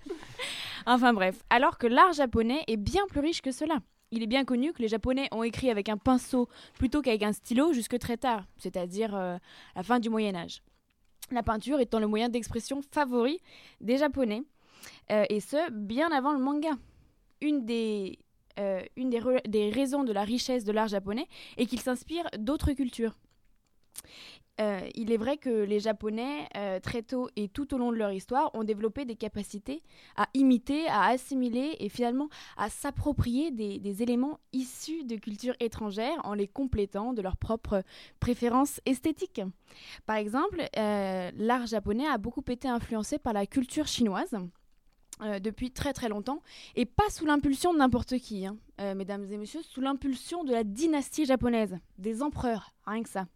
[0.87, 3.79] Enfin bref, alors que l'art japonais est bien plus riche que cela.
[4.11, 7.33] Il est bien connu que les Japonais ont écrit avec un pinceau plutôt qu'avec un
[7.33, 9.38] stylo jusque très tard, c'est-à-dire euh,
[9.75, 10.62] la fin du Moyen Âge.
[11.31, 13.40] La peinture étant le moyen d'expression favori
[13.81, 14.43] des Japonais,
[15.11, 16.71] euh, et ce, bien avant le manga.
[17.40, 18.19] Une des,
[18.59, 23.17] euh, des raisons de la richesse de l'art japonais est qu'il s'inspire d'autres cultures.
[24.61, 27.97] Euh, il est vrai que les Japonais, euh, très tôt et tout au long de
[27.97, 29.83] leur histoire, ont développé des capacités
[30.17, 36.35] à imiter, à assimiler et finalement à s'approprier des, éléments issus de cultures étrangères en
[36.35, 37.83] les complétant de leurs propres
[38.21, 39.40] préférences esthétiques.
[40.07, 44.37] Par exemple, euh, l'art japonais a beaucoup été influencé par la culture chinoise.
[45.40, 46.43] depuis très très longtemps
[46.75, 48.57] et pas sous l'impulsion de n'importe qui, hein.
[48.97, 53.27] Mesdames et messieurs, sous l'impulsion de la dynastie japonaise, des empereurs, rien que ça.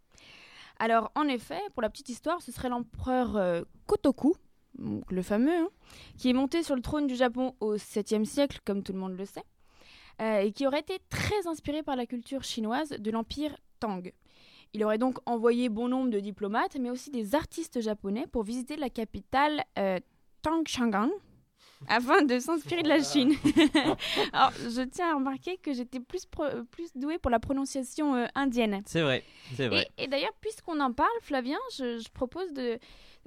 [0.78, 4.36] Alors, en effet, pour la petite histoire, ce serait l'empereur euh, Kotoku,
[4.78, 5.68] le fameux, hein,
[6.16, 9.16] qui est monté sur le trône du Japon au 7e siècle, comme tout le monde
[9.16, 9.44] le sait,
[10.22, 14.12] euh, et qui aurait été très inspiré par la culture chinoise de l'empire Tang.
[14.72, 18.76] Il aurait donc envoyé bon nombre de diplomates, mais aussi des artistes japonais pour visiter
[18.76, 19.98] la capitale euh,
[21.86, 23.32] afin de s'inspirer de la Chine.
[24.32, 28.26] Alors, je tiens à remarquer que j'étais plus, pro- plus douée pour la prononciation euh,
[28.34, 28.82] indienne.
[28.86, 29.22] C'est vrai,
[29.54, 29.88] c'est vrai.
[29.98, 32.78] Et, et d'ailleurs, puisqu'on en parle, Flavien, je, je propose de,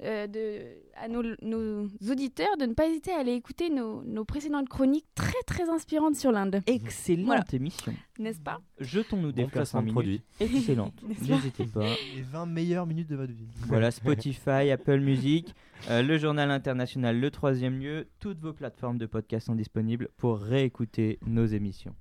[0.02, 0.60] euh, de,
[0.96, 5.06] à nos, nos auditeurs de ne pas hésiter à aller écouter nos, nos précédentes chroniques
[5.14, 6.60] très très inspirantes sur l'Inde.
[6.66, 7.44] Excellente Voilà.
[7.52, 7.94] émission.
[8.18, 10.22] N'est-ce pas Jetons-nous des Bon fleurs placement 5 de minutes.
[10.40, 10.94] Excellente.
[11.28, 11.86] N'hésitez pas.
[12.14, 13.46] Les 20 meilleures minutes de votre vie.
[13.66, 15.54] Voilà, Spotify, Apple Music,
[15.90, 20.38] euh, le journal international, le troisième lieu, toutes vos plateformes de podcast sont disponibles pour
[20.38, 21.94] réécouter nos émissions.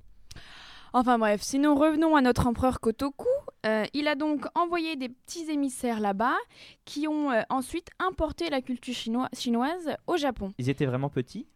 [0.93, 3.27] Enfin bref, si nous revenons à notre empereur Kotoku,
[3.65, 6.35] euh, il a donc envoyé des petits émissaires là-bas
[6.83, 10.53] qui ont euh, ensuite importé la culture chinois- chinoise au Japon.
[10.57, 11.47] Ils étaient vraiment petits?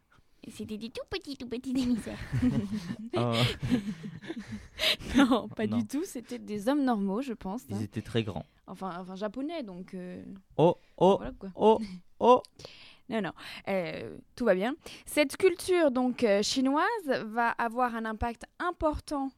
[0.51, 2.19] C'était des tout petits, tout petits émissaires.
[3.17, 3.33] Oh,
[5.15, 5.77] non, pas Non.
[5.77, 7.61] du tout, c'était des hommes normaux, je pense.
[7.63, 7.67] hein.
[7.79, 8.45] Ils étaient très grands.
[8.67, 9.93] Enfin, enfin japonais, donc...
[9.93, 10.23] euh,
[10.57, 11.79] Oh, oh, voilà oh,
[12.19, 12.41] oh
[13.09, 13.31] Non, non,
[13.67, 14.75] euh, tout va bien.
[15.05, 19.29] Cette culture donc euh, chinoise va avoir un impact important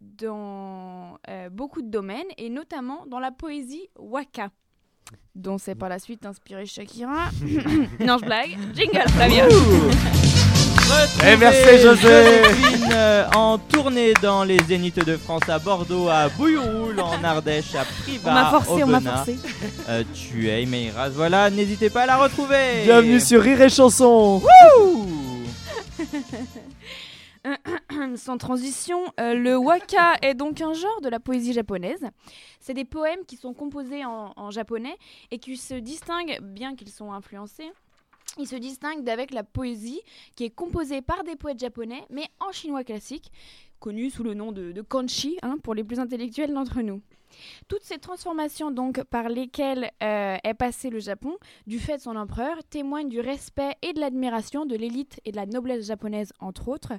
[0.00, 1.18] dans
[1.50, 4.50] beaucoup de domaines et notamment dans la poésie waka,
[5.34, 7.30] dont c'est par la suite inspiré Shakira.
[8.00, 8.56] non, je blague.
[8.74, 9.44] Jingle, Flavien.
[9.44, 9.90] Retrouvez
[11.26, 12.42] Eh, merci, José.
[12.92, 17.84] Euh, en tournée dans les Zéniths de France à Bordeaux, à Bouilloul, en Ardèche, à
[17.84, 19.16] Privas, On m'a forcé, on m'a Aubenas.
[19.16, 19.38] forcé.
[19.88, 22.82] Euh, tu es Meiras, voilà, n'hésitez pas à la retrouver.
[22.84, 24.42] Bienvenue sur Rire et Chanson.
[24.80, 25.08] Ouh.
[28.16, 32.06] Sans transition, euh, le waka est donc un genre de la poésie japonaise.
[32.60, 34.96] C'est des poèmes qui sont composés en, japonais
[35.30, 37.70] et qui se distinguent, bien qu'ils sont influencés,
[38.38, 40.00] il se distingue d'avec la poésie
[40.36, 43.30] qui est composée par des poètes japonais, mais en chinois classique,
[43.80, 47.02] connu sous le nom de, de kanchi hein, pour les plus intellectuels d'entre nous.
[47.68, 52.16] Toutes ces transformations donc par lesquelles euh, est passé le Japon, du fait de son
[52.16, 56.68] empereur, témoignent du respect et de l'admiration de l'élite et de la noblesse japonaise, entre
[56.68, 56.92] autres,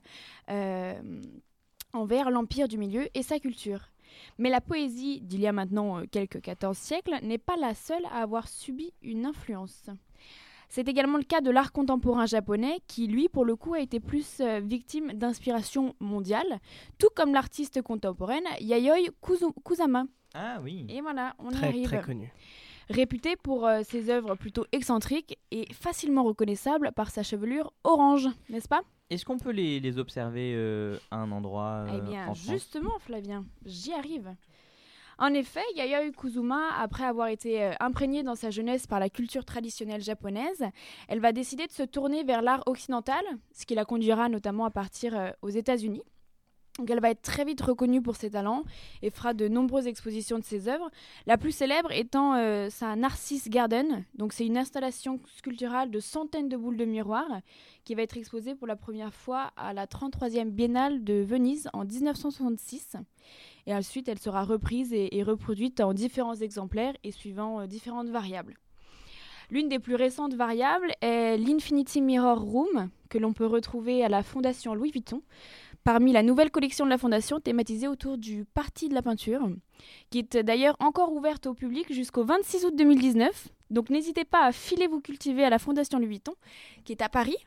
[0.49, 1.21] euh,
[1.93, 3.89] envers l'empire du milieu et sa culture.
[4.37, 8.05] Mais la poésie d'il y a maintenant euh, quelques 14 siècles n'est pas la seule
[8.05, 9.89] à avoir subi une influence.
[10.75, 13.99] C'est également le cas de l'art contemporain japonais qui, lui, pour le coup, a été
[13.99, 16.59] plus euh, victime d'inspiration mondiale,
[16.97, 20.05] tout comme l'artiste contemporaine Yayoi Kuzu- Kusama.
[20.33, 20.87] Ah oui.
[20.89, 21.85] Et voilà, on y Très, arrive.
[21.85, 22.33] très connu.
[22.89, 28.67] Réputé pour euh, ses œuvres plutôt excentriques et facilement reconnaissables par sa chevelure orange, n'est-ce
[28.67, 28.81] pas?
[29.11, 32.47] Est-ce qu'on peut les, les observer euh, à un endroit Eh bien, en France?
[32.49, 34.33] justement, Flavien, j'y arrive.
[35.23, 39.45] En effet, Yayoi Kuzuma, après avoir été euh, imprégnée dans sa jeunesse par la culture
[39.45, 40.65] traditionnelle japonaise,
[41.07, 44.69] elle va décider de se tourner vers l'art occidental, ce qui la conduira notamment à
[44.69, 46.03] partir euh, aux États-Unis.
[46.89, 48.63] Elle va être très vite reconnue pour ses talents
[49.01, 50.91] et fera de nombreuses expositions de ses œuvres.
[51.25, 54.03] La plus célèbre étant euh, sa Narcisse Garden.
[54.15, 57.25] Donc c'est une installation sculpturale de centaines de boules de miroir
[57.85, 61.85] qui va être exposée pour la première fois à la 33e Biennale de Venise en
[61.85, 62.97] 1966.
[63.65, 68.55] Et ensuite, elle sera reprise et, reproduite en différents exemplaires et suivant euh, différentes variables.
[69.49, 74.23] L'une des plus récentes variables est l'Infinity Mirror Room, que l'on peut retrouver à la
[74.23, 75.21] Fondation Louis Vuitton,
[75.83, 79.47] parmi la nouvelle collection de la Fondation thématisée autour du Parti de la peinture,
[80.09, 83.49] qui est d'ailleurs encore ouverte au public jusqu'au 26 août 2019.
[83.69, 86.33] Donc n'hésitez pas à filer vous cultiver à la Fondation Louis Vuitton,
[86.85, 87.37] qui est à Paris,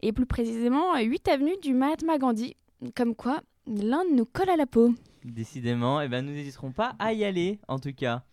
[0.00, 2.56] et plus précisément 8 avenue du Mahatma Gandhi.
[2.96, 4.94] Comme quoi, l'un nous colle à la peau.
[5.24, 8.24] Décidément, eh ben, nous n'hésiterons pas à y aller, en tout cas.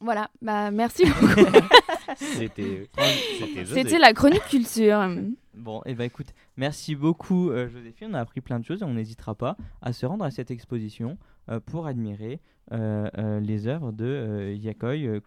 [0.00, 1.40] Voilà, bah merci beaucoup.
[2.16, 2.88] C'était.
[3.66, 5.08] c'était la chronique culture.
[5.54, 8.84] Bon, et ben écoute, merci beaucoup euh, Joséphine, on a appris plein de choses et
[8.84, 11.18] on n'hésitera pas à se rendre à cette exposition
[11.50, 12.40] euh, pour admirer
[12.72, 15.20] euh, euh, les œuvres de euh, Yakoi euh.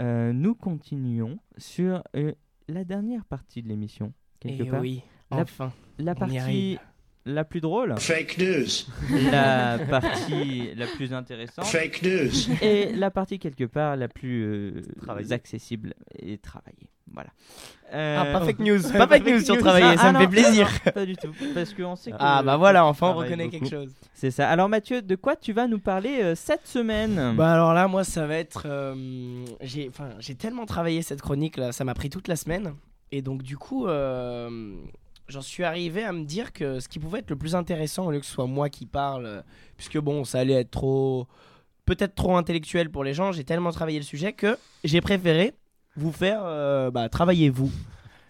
[0.00, 2.32] Euh, nous continuons sur euh,
[2.68, 4.80] la dernière partie de l'émission, quelque Et part.
[4.80, 5.72] oui, La- enfin.
[5.98, 6.78] La on y partie.
[7.26, 8.66] La plus drôle, Fake news.
[9.30, 12.30] la partie la plus intéressante Fake news.
[12.62, 14.82] et la partie quelque part la plus euh,
[15.30, 16.88] accessible et travaillée.
[17.12, 17.30] Voilà.
[17.92, 20.20] Ah, Euh, pas fake news, pas fake news sur travailler, Ah, ça ah me non,
[20.20, 20.68] fait plaisir.
[20.86, 22.16] non, pas du tout, parce qu'on sait que.
[22.20, 23.58] Ah bah voilà, enfin on travaille reconnaît beaucoup.
[23.64, 23.92] quelque chose.
[24.14, 24.48] C'est ça.
[24.48, 27.34] Alors Mathieu, de quoi tu vas nous parler euh, cette semaine?
[27.36, 28.62] Bah alors là, moi, ça va être.
[28.66, 28.94] euh,
[29.60, 32.74] j'ai, enfin, j'ai tellement travaillé cette chronique là, ça m'a pris toute la semaine,
[33.10, 34.70] et donc du coup, euh,
[35.30, 38.10] j'en suis arrivé à me dire que ce qui pouvait être le plus intéressant au
[38.10, 39.42] lieu que ce soit moi qui parle, euh,
[39.76, 41.26] puisque bon, ça allait être trop,
[41.86, 43.32] peut-être trop intellectuel pour les gens.
[43.32, 45.54] J'ai tellement travaillé le sujet que j'ai préféré
[45.96, 47.70] vous faire euh, bah, travailler vous.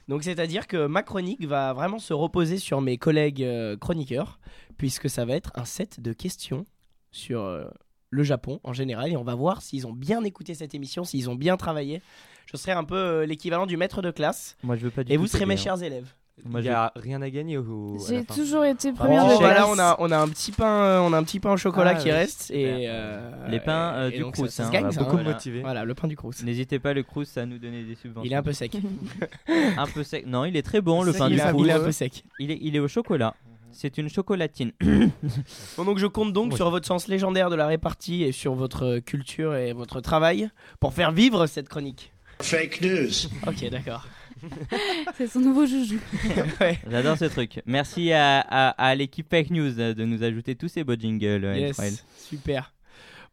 [0.09, 4.41] Donc c'est-à-dire que ma chronique va vraiment se reposer sur mes collègues euh, chroniqueurs,
[4.77, 6.65] puisque ça va être un set de questions
[7.13, 7.65] sur euh,
[8.11, 11.31] le Japon en général, et on va voir s'ils ont bien écouté cette émission, s'ils
[11.31, 12.03] ont bien travaillé.
[12.47, 15.15] Je serai un peu l'équivalent du maître de classe, Moi, je veux pas du et
[15.15, 15.57] tout vous serez mes hein.
[15.57, 16.13] chers élèves.
[16.45, 17.97] Moi, Il n'y a rien à gagner au.
[18.09, 19.67] J'ai toujours été Oh, première de bah là, classe.
[19.69, 21.93] on a, on a un petit pain, euh, on a un petit pain au chocolat
[21.97, 22.13] Ah, qui oui.
[22.13, 25.19] reste, et euh, Les pains, euh, et du Crous, ça, ça hein, gagne, ça, beaucoup
[25.19, 25.61] motivé.
[25.61, 26.43] Voilà, le pain du Crous.
[26.43, 28.25] N'hésitez pas le Crous à nous donner des subventions.
[28.27, 28.77] Il est un peu sec.
[29.77, 30.27] un peu sec.
[30.27, 31.65] Non, il est très bon le pain il du est un- Crous.
[31.65, 32.25] il est un peu sec.
[32.39, 33.35] Il est, il est au chocolat.
[33.73, 34.73] C'est une chocolatine.
[35.77, 36.57] Bon, donc je compte donc Oui.
[36.57, 40.51] sur votre sens légendaire de la répartie et sur votre euh, culture et votre travail
[40.81, 42.13] pour faire vivre cette chronique.
[42.41, 43.11] Fake news.
[43.47, 44.07] Ok, d'accord.
[45.17, 45.99] C'est son nouveau joujou.
[46.61, 46.79] Ouais.
[46.91, 47.61] J'adore ce truc.
[47.67, 51.45] Merci à, à- à l'équipe Fake News de nous ajouter tous ces beaux jingles.
[51.45, 52.73] euh, Yes, super.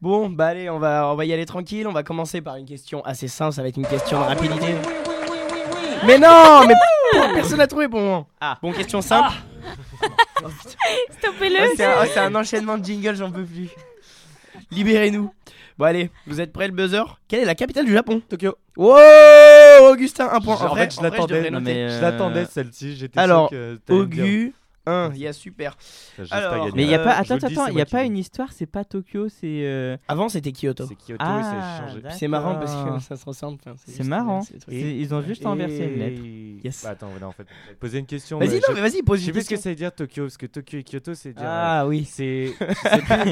[0.01, 1.87] Bon, bah allez, on va, on va y aller tranquille.
[1.87, 3.53] On va commencer par une question assez simple.
[3.53, 4.75] Ça va être une question de rapidité.
[6.05, 6.75] Mais non, mais
[7.33, 8.25] personne n'a trouvé bon.
[8.39, 8.59] Ah.
[8.61, 9.33] Bon, question simple.
[11.19, 11.57] Stoppez-le.
[11.61, 13.69] Oh, c'est un, oh, c'est un enchaînement de jingles, j'en peux plus.
[14.71, 15.31] Libérez-nous.
[15.77, 17.03] Bon, allez, vous êtes prêts le buzzer?
[17.27, 18.21] Quelle est la capitale du Japon?
[18.27, 18.55] Tokyo.
[18.77, 20.55] Wow, Augustin, un point.
[20.55, 21.43] En vrai- fait, je l'attendais.
[21.51, 22.95] Je euh, l'attendais celle-ci.
[22.95, 23.93] J'étais Alors, sûr que.
[23.93, 24.53] Augu,
[24.87, 25.75] 1, yes, super.
[26.17, 26.69] J'ai juste alors.
[26.75, 27.23] Mais il y a Euh, pas.
[27.23, 28.51] je Attends, attends, il y a pas une histoire.
[28.53, 29.45] C'est pas Tokyo, c'est.
[29.65, 30.85] euh, Avant, c'était Kyoto.
[30.87, 32.01] C'est Kyoto Ah, et c'est changé.
[32.01, 32.17] d'accord.
[32.17, 33.59] C'est marrant parce que ça se ressemble.
[33.65, 34.41] enfin, C'est marrant.
[34.69, 36.21] Ils ont juste inversé une lettre.
[36.63, 36.81] Yes.
[36.83, 37.45] Bah, attends, en fait,
[37.79, 38.39] posé une question.
[38.39, 39.63] Vas-y, non, mais vas-y, pose Je sais une plus ce que question.
[39.63, 41.45] ça veut dire Tokyo, parce que Tokyo et Kyoto, c'est dire.
[41.47, 42.05] Ah oui.
[42.09, 42.53] C'est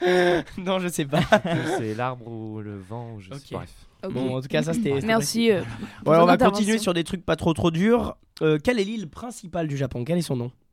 [0.58, 1.20] non, je sais pas.
[1.46, 3.50] euh, c'est l'arbre ou le vent, ou je sais Ok.
[3.50, 3.56] pas.
[3.58, 3.70] Bref.
[4.04, 4.12] Ok.
[4.12, 4.98] Bon, en tout cas, ça c'était.
[5.04, 5.50] Merci.
[5.52, 5.62] euh,
[6.04, 8.16] Bon, alors on va continuer sur des trucs pas trop trop durs.
[8.42, 10.04] Euh, quelle est l'île principale du Japon?
[10.04, 10.46] Quel est son nom?
[10.46, 10.69] euh,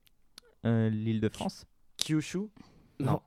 [0.92, 1.66] L'île de France.
[1.98, 2.40] Kyushu
[3.00, 3.22] Non.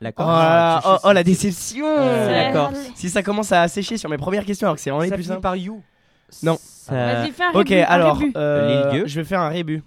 [0.00, 0.84] La Oh, Corse.
[0.86, 2.78] oh, oh, la déception Euh, C'est la Corse.
[2.94, 5.14] Si ça commence à sécher sur mes premières questions alors que c'est vraiment les Ça
[5.16, 5.42] plus finit simples.
[5.42, 5.82] par You.
[6.42, 6.56] Non.
[6.60, 6.92] Ça-
[7.22, 8.32] Vas-y, fais un Ok, rébut, un alors, rébut.
[8.36, 9.06] euh, L'île Dieu.
[9.06, 9.82] je vais faire un rébut.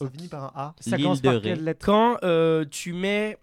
[0.00, 0.74] Ça finit par un A.
[0.78, 1.40] Ça L'île commence de par Ré.
[1.42, 3.38] quelle lettre Quand euh, tu mets.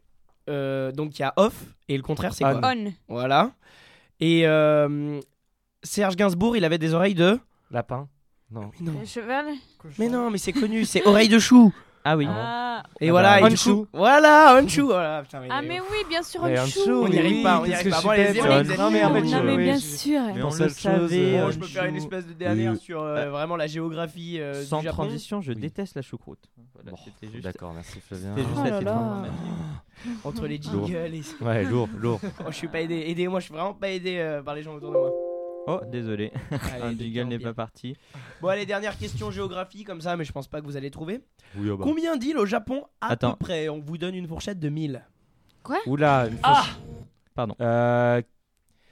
[0.50, 1.54] euh, donc, il y a off,
[1.90, 2.60] et le contraire, c'est On.
[2.60, 2.94] quoi On.
[3.10, 3.52] Voilà.
[4.20, 5.20] Et euh,
[5.84, 7.40] Serge Gainsbourg, il avait des oreilles de.
[7.72, 8.08] Lapin
[8.52, 8.72] Non.
[8.80, 9.46] Mais non, Le cheval.
[9.98, 11.74] mais non, mais c'est connu, c'est oreilles de chou.
[12.06, 12.28] Ah oui.
[12.30, 12.84] Ah.
[12.99, 14.82] Et Ah voilà, bah, et du coup- Voilà, Honshu.
[14.82, 16.80] Voilà, putain, mais- Ah, mais oui, bien sûr, Honshu.
[16.91, 18.01] On n'y oui, arrive pas, on n'y arrive que pas.
[18.01, 20.22] Bon, êtes Non, mais en fait, Non, mais bien sûr.
[20.36, 21.36] Mais on le savait.
[21.38, 22.80] euh, Bon, je peux faire une espèce de dernière Oui.
[22.80, 25.04] sur euh, vraiment la géographie euh, Sans du Japon.
[25.04, 25.60] transition, je Oui.
[25.60, 26.39] déteste la choucroute.
[27.22, 27.43] Juste.
[27.45, 28.34] D'accord, merci Flavien.
[28.36, 29.32] C'était juste Oh titre informatif.
[30.26, 31.43] Entre les jingles et...
[31.43, 32.20] Ouais, lourd, lourd.
[32.41, 33.06] Oh, je suis pas aidé.
[33.08, 35.12] Aidez-moi, je suis vraiment pas aidé euh, par les gens autour de moi.
[35.68, 36.32] Oh, désolé.
[36.51, 37.95] Allez, Un jingle n'est pas parti.
[38.41, 41.22] Bon, allez, dernière question géographie comme ça, mais je pense pas que vous allez trouver.
[41.55, 41.84] Oui, oh bah.
[41.86, 43.32] Combien d'îles au Japon à Attends.
[43.32, 43.70] peu près?
[43.70, 45.01] On vous donne une fourchette de 1000.
[45.86, 46.66] Oula, une Ah
[47.34, 47.55] Pardon.
[47.61, 48.22] Euh,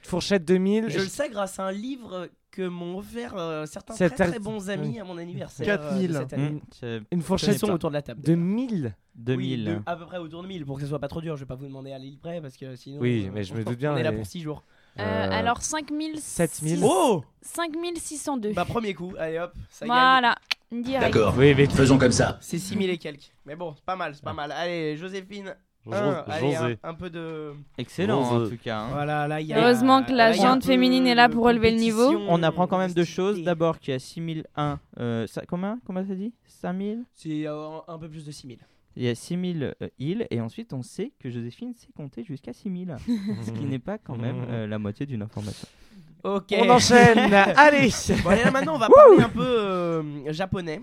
[0.02, 0.88] fourchette 2000.
[0.88, 4.70] Je le sais grâce à un livre que m'ont offert euh, certains très, très bons
[4.70, 5.66] amis à mon anniversaire.
[5.66, 6.04] 4000.
[6.10, 6.62] euh, de cette année.
[6.72, 9.64] C'est Une fourchette sont autour de la table 2000 Oui, 2000.
[9.64, 11.36] de- à peu près autour de 1000 pour que ce soit pas trop dur.
[11.36, 13.00] Je vais pas vous demander à l'île près parce que sinon.
[13.00, 14.64] Oui, euh, mais je me on- doute bien, On est là mais- pour 6 jours.
[14.98, 16.18] Euh, Euh, alors 5000.
[16.20, 16.80] 7000.
[16.84, 18.52] Oh 5602.
[18.52, 19.12] Bah, premier coup.
[19.18, 19.86] Allez hop, ça.
[19.86, 20.36] Voilà.
[20.70, 21.16] Direct.
[21.36, 22.38] Oui, mais Faisons comme ça.
[22.40, 23.32] C'est 6000 et quelques.
[23.44, 24.52] Mais bon, c'est pas mal, c'est pas mal.
[24.52, 25.54] Allez, Joséphine.
[25.84, 27.54] Jo- un, allez, un, peu de.
[27.76, 28.46] Excellent Rose.
[28.46, 28.82] en tout cas.
[28.82, 28.88] hein.
[28.92, 29.58] Voilà, là, il y a.
[29.58, 32.08] Heureusement que la peu féminine est là pour relever le niveau.
[32.28, 33.42] On apprend quand même deux choses.
[33.42, 34.78] D'abord qu'il y a 6001.
[35.00, 36.32] Euh, ça, combien Comment ça dit?
[36.46, 38.58] 5000 C'est euh, un peu plus de 6000.
[38.96, 40.26] Il y a 6000 euh, îles.
[40.30, 42.96] Et ensuite, on sait que Joséphine sait compter jusqu'à 6000.
[43.42, 45.66] ce qui n'est pas quand même euh, la moitié d'une information.
[46.24, 46.54] Ok.
[46.58, 47.90] On enchaîne Allez
[48.22, 50.82] Bon, allez, là, maintenant, on va parler un peu euh, japonais.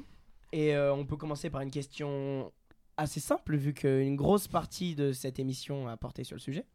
[0.52, 2.52] Et euh, on peut commencer par une question
[2.98, 6.66] assez simple, vu qu'une grosse partie de cette émission a porté sur le sujet.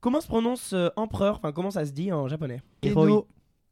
[0.00, 1.36] Comment se prononce euh, empereur?
[1.36, 2.60] Enfin, comment ça se dit en japonais?
[2.82, 3.12] Héroï.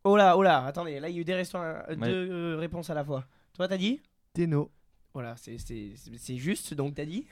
[0.04, 2.08] Oh là, oh là, attendez, là, il y a eu des restants- euh, Ouais.
[2.08, 3.24] deux euh, réponses à la fois.
[3.54, 4.00] Toi, t'as dit?
[4.32, 4.70] Tenno.
[5.14, 7.26] Voilà, c'est- c'est c'est- c'est juste, donc t'as dit.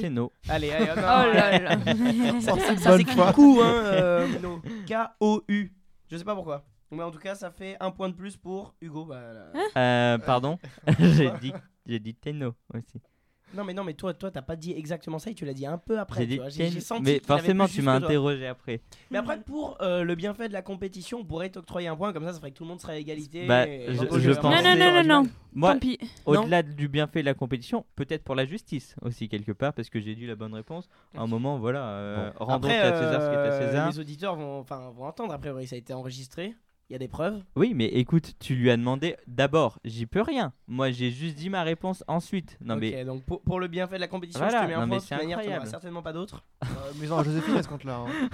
[0.00, 0.32] Tenno.
[0.48, 1.76] Allez, allez, Oh non, là là.
[2.40, 4.28] Ça, ça, ça s'écrit coup, hein, euh.
[4.86, 5.72] K-O-U.
[6.10, 6.64] Je sais pas pourquoi.
[6.90, 9.06] Mais en tout cas, ça fait un point de plus pour Hugo.
[9.06, 9.52] Bah, là.
[9.76, 10.58] Euh, pardon
[10.98, 11.52] J'ai dit,
[11.86, 13.00] j'ai dit Tenno aussi.
[13.54, 15.66] Non, mais non, mais toi, toi, t'as pas dit exactement ça et tu l'as dit
[15.66, 16.20] un peu après.
[16.20, 16.50] J'ai tu dit vois.
[16.50, 18.80] Ten- j'ai senti Mais forcément, tu m'as interrogé après.
[19.10, 22.24] Mais après, pour euh, le bienfait de la compétition, on pourrait t'octroyer un point, comme
[22.24, 23.46] ça, ça ferait que tout le monde serait à égalité.
[23.46, 25.28] Bah, et- je- et- je et- pense- Non, non, non, non, non.
[25.54, 25.98] Moi, Tant pis.
[26.24, 30.00] au-delà du bienfait de la compétition, peut-être pour la justice aussi, quelque part, parce que
[30.00, 30.88] j'ai dit la bonne réponse.
[31.14, 33.90] À un moment, voilà, euh, rendons Après, à César ce qui est à euh, César.
[33.90, 36.54] les auditeurs vont, enfin, vont entendre, a priori, ça a été enregistré.
[36.92, 37.42] Il y a des preuves?
[37.56, 40.52] Oui, mais écoute, tu lui as demandé d'abord, j'y peux rien.
[40.68, 42.58] Moi, j'ai juste dit ma réponse ensuite.
[42.62, 44.74] Non, ok, mais donc pour, pour le bienfait de la compétition, Voilà, je te mets
[44.74, 44.96] un non.
[44.98, 45.66] De manière, tu n'auras incroyable.
[45.68, 46.44] certainement pas d'autres.
[46.64, 46.66] Euh,
[47.00, 47.96] mais non, Joséphine à ce compte-là.
[48.06, 48.28] hein.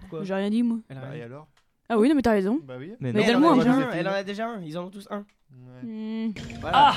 [0.00, 0.78] Pourquoi J'ai rien dit, moi.
[0.88, 1.22] Elle a Bah, rien et dit.
[1.32, 1.46] alors?
[1.88, 2.58] Ah oui, non, mais t'as raison.
[2.64, 2.94] Bah oui.
[2.98, 3.28] mais Mais non.
[3.28, 5.24] elle en, a déjà un, elle en a déjà un, ils en ont tous un.
[5.52, 5.82] Ouais.
[5.84, 6.32] Hmm.
[6.60, 6.94] Voilà.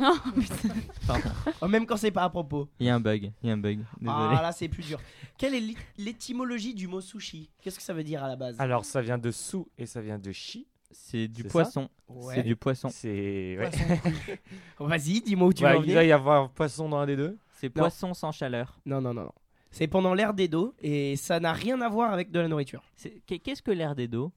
[0.00, 1.20] Oh, putain.
[1.60, 2.68] Oh, même quand c'est pas à propos.
[2.80, 3.78] Il y a un bug, il y a un bug.
[4.00, 4.36] Désolé.
[4.36, 5.00] Ah là, c'est plus dur.
[5.38, 7.50] Quelle est l'é- l'étymologie du mot sushi?
[7.62, 8.56] Qu'est-ce que ça veut dire à la base?
[8.58, 10.66] Alors, ça vient de sou et ça vient de chi.
[10.90, 11.88] c'est du c'est poisson.
[12.08, 12.36] Ouais.
[12.36, 12.88] C'est du poisson.
[12.88, 13.56] C'est.
[13.58, 13.70] Ouais.
[14.78, 15.96] Vas-y, dis-moi où tu Ouais, veux en il venir.
[15.96, 17.36] va y avoir poisson dans un des deux.
[17.60, 18.78] C'est poisson sans chaleur.
[18.86, 19.32] Non, non, non, non.
[19.70, 22.82] C'est pendant l'ère d'Edo et ça n'a rien à voir avec de la nourriture.
[22.94, 24.32] C'est- qu'est- Qu'est-ce que l'air des dos?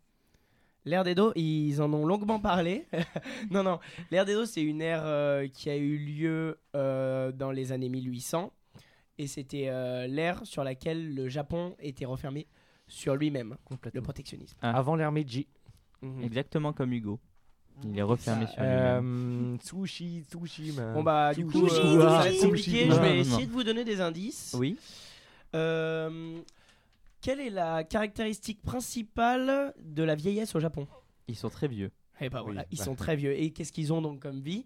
[0.87, 2.85] L'ère d'Edo, ils en ont longuement parlé.
[3.51, 3.79] non, non.
[4.09, 8.53] L'ère d'Edo, c'est une ère euh, qui a eu lieu euh, dans les années 1800.
[9.17, 12.47] Et c'était euh, l'ère sur laquelle le Japon était refermé
[12.87, 13.57] sur lui-même.
[13.93, 14.55] Le protectionnisme.
[14.61, 14.77] Ah.
[14.77, 15.47] Avant l'ère Meiji.
[16.01, 16.23] Mhm.
[16.23, 17.19] Exactement comme Hugo.
[17.83, 19.55] Il est refermé Ça, sur lui-même.
[19.55, 20.93] Euh, sushi, sushi, man.
[20.93, 22.85] Bon bah du coup, Sushi, ça va être compliqué.
[22.87, 24.55] Non, Je vais essayer de vous donner des indices.
[24.57, 24.77] Oui.
[25.53, 26.39] Euh,
[27.27, 30.87] quelle est la caractéristique principale de la vieillesse au Japon?
[31.27, 31.91] Ils sont très vieux.
[32.21, 32.85] Eh bah voilà, Oui, ils bah.
[32.85, 33.37] sont très vieux.
[33.37, 34.65] Et qu'est-ce qu'ils ont donc comme vie?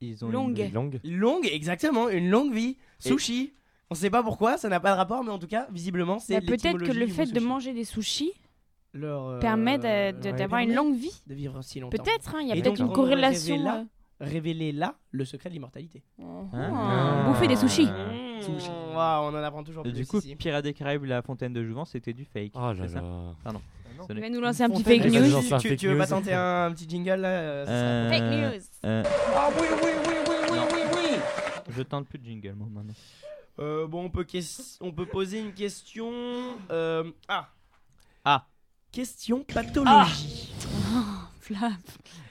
[0.00, 0.58] Ils ont Longue.
[0.60, 1.00] une- Longue.
[1.02, 2.76] Longue, exactement, une longue vie.
[3.04, 3.54] Et- Sushi.
[3.90, 6.34] On sait pas pourquoi, ça n'a pas de rapport, mais en tout cas, visiblement, c'est
[6.34, 7.46] Bah, Peut-être que l'étymologie le du fait mot de sushi.
[7.48, 8.32] manger des sushis
[8.92, 11.22] Leur, euh, permet de- de- ouais, d'avoir une permet longue vie.
[11.26, 11.96] de vivre si longtemps.
[12.02, 13.56] Peut-être, hein, il y a Et peut-être donc, une on corrélation.
[13.56, 13.84] aurait rêvé euh,
[14.24, 16.02] Révéler là le secret de l'immortalité.
[16.20, 17.24] oh, Ah.
[17.26, 17.88] Bouffer des sushis.
[17.90, 18.40] Ah.
[18.42, 18.68] Sushi.
[18.94, 20.34] Waouh, on en apprend toujours Et plus du coup, ici.
[20.36, 22.52] Pirates des Caraïbes, la fontaine de Jouvence, c'était du fake.
[22.54, 23.34] Oh là c'est ça là.
[23.96, 24.20] Il Désolé.
[24.22, 25.40] va nous lancer un petit fake news.
[25.40, 28.22] Tu, fake tu veux pas tenter un petit jingle là euh, Euh, Fake
[28.54, 28.62] news.
[28.84, 29.02] euh,
[29.36, 31.18] Ah oui, oui, oui, oui, oui, oui, oui.
[31.70, 32.92] je tente plus de jingle, moi, maintenant.
[33.60, 34.26] Euh, bon, on peut,
[34.80, 36.10] on peut poser une question.
[36.70, 37.48] euh, Ah.
[38.24, 38.46] Ah.
[38.90, 40.52] Question pathologie.
[41.40, 41.72] Flap.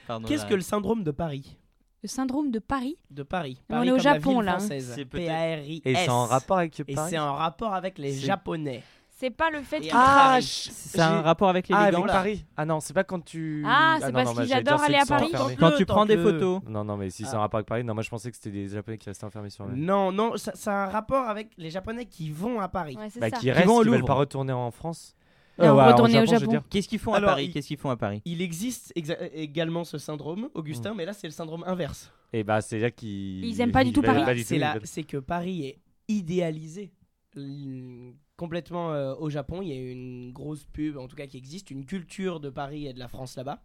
[0.06, 1.56] Pardon, Qu'est-ce que le syndrome de Paris?
[2.04, 2.98] Le syndrome de Paris.
[3.10, 3.62] De Paris.
[3.70, 4.58] On est au Japon, là.
[4.58, 5.80] C'est P-A-R-I-S.
[5.86, 8.82] Et c'est en rapport avec Et Paris c'est en rapport avec les C'est- Japonais.
[9.08, 12.10] C'est pas le fait Et qu'il à Ah, C'est un rapport avec Ah, l'élégance.
[12.10, 12.44] avec Paris.
[12.58, 13.64] Ah non, c'est pas quand tu.
[13.66, 15.32] Ah, c'est non, parce adorent c'est aller à Paris.
[15.58, 16.60] Quand Le tu prends des photos.
[16.68, 17.38] Non, non, mais si c'est Ah.
[17.38, 19.48] un rapport avec Paris, non, moi je pensais que c'était des Japonais qui restaient enfermés
[19.48, 19.70] sur eux.
[19.74, 20.36] Non, non,
[20.72, 22.96] a un rapport avec les Japonais qui vont à Paris.
[22.98, 23.38] Ouais, c'est Bah, ça.
[23.38, 25.14] qui restent, au qui veulent pas retourner en France.
[25.58, 26.60] Non, Euh, ouais, retourner au Japon.
[26.68, 28.92] Qu'est-ce qu'ils font à Alors, Paris il- Qu'est-ce qu'ils font à Paris Il existe
[29.34, 32.12] également ce syndrome, Augustin, mais là c'est le syndrome inverse.
[32.32, 33.44] Et bah, c'est là qu'ils.
[33.44, 34.24] Ils aiment pas du tout ils Paris.
[34.24, 35.78] pas du C'est tout, que Paris est
[36.08, 36.92] idéalisé
[37.36, 39.62] l- complètement euh, au Japon.
[39.62, 42.86] Il y a une grosse pub, en tout cas qui existe, une culture de Paris
[42.88, 43.62] et de la France là-bas.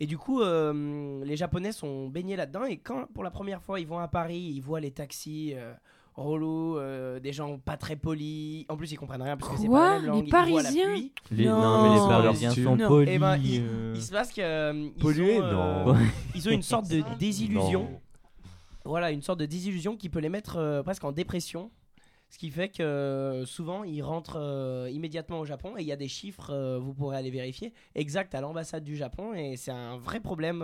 [0.00, 2.64] Et du coup, euh, les Japonais sont baignés là-dedans.
[2.64, 5.72] Et quand, pour la première fois, ils vont à Paris, ils voient les taxis euh,
[6.14, 8.64] relous, euh, des gens pas très polis.
[8.68, 10.20] En plus, ils comprennent rien parce que c'est pas la même langue.
[10.22, 11.12] Les Ils voient la Parisiens pluie.
[11.30, 11.60] Les- Non.
[11.60, 12.08] Non, mais les.
[12.08, 12.88] Parisiens sont Non.
[12.88, 13.18] polis.
[13.18, 13.64] Ben, il,
[13.96, 15.96] il se passe que ils Pollués, ont, euh, non.
[16.34, 17.84] ils ont une sorte de désillusion.
[17.84, 18.00] Non.
[18.84, 21.70] Voilà, une sorte de désillusion qui peut les mettre euh, presque en dépression.
[22.30, 25.92] Ce qui fait que euh, souvent ils rentrent euh, immédiatement au Japon et il y
[25.92, 29.70] a des chiffres, euh, vous pourrez aller vérifier, exacts à l'ambassade du Japon et c'est
[29.70, 30.60] un vrai problème.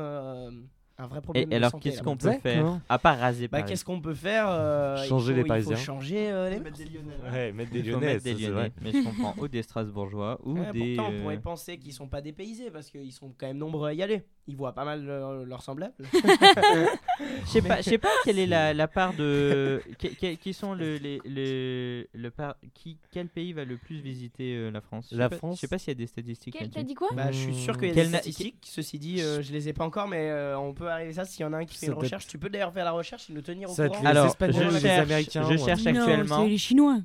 [1.00, 2.04] Euh, un vrai problème Et de alors, santé, qu'est-ce là.
[2.04, 3.70] qu'on peut faire À part raser Bah, Paris.
[3.70, 5.76] qu'est-ce qu'on peut faire euh, il Changer faut- les Il Parisiens.
[5.76, 8.52] faut changer euh, les Ouais, mettre des Il faut Lyonnais, mettre des ça, c'est Lyonnais,
[8.54, 8.72] vrai.
[8.82, 10.94] mais je comprends, ou des Strasbourgeois, ou Ouais, des.
[10.96, 13.88] Pourtant, on euh, pourrait penser qu'ils sont pas dépaysés parce qu'ils sont quand même nombreux
[13.88, 14.22] à y aller.
[14.46, 15.94] Ils voient pas mal leur, leur semblable.
[17.50, 19.82] Je sais pas, je sais pas quelle est la, la part de.
[19.98, 22.54] que- que- qui sont le, les, les- le par...
[22.74, 25.06] qui, quel pays va le plus visiter euh, la France?
[25.10, 25.56] Je sais La pas- France?
[25.56, 26.84] Je sais pas s'il y a des statistiques Quel- T'as là-dessus.
[26.86, 27.08] dit quoi?
[27.14, 28.56] Bah, je suis sûr qu'il y a des na- statistiques.
[28.62, 31.24] Ceci dit, euh, je les ai pas encore, mais euh, on peut arriver à ça.
[31.24, 32.92] S'il y en a un qui fait une doit recherche, tu peux d'ailleurs faire la
[32.92, 34.04] recherche et nous tenir au Ça va être courant.
[34.04, 35.58] les Alors, Espagnols, je les cherche, Américains, je ouais.
[35.58, 36.42] cherche Non, actuellement.
[36.44, 36.98] c'est les Chinois.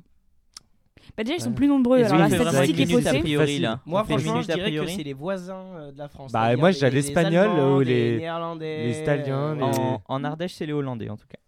[1.16, 1.98] Bah déjà, ils sont plus nombreux.
[1.98, 3.20] Ils Alors ont la fait vraiment statistique une est minute a faussée.
[3.22, 3.62] priori Facile.
[3.62, 3.80] là.
[3.86, 4.94] Moi, On fait une franchement, je a dirais que priori.
[4.96, 6.32] c'est les voisins euh, de la France.
[6.32, 9.78] Bah, C'est-à-dire moi, j'ai l'Espagnol Allemands, ou des les- Néerlandais, les Italiens, euh, les- voilà.
[9.78, 11.38] En, en Ardèche, c'est les Hollandais en tout cas.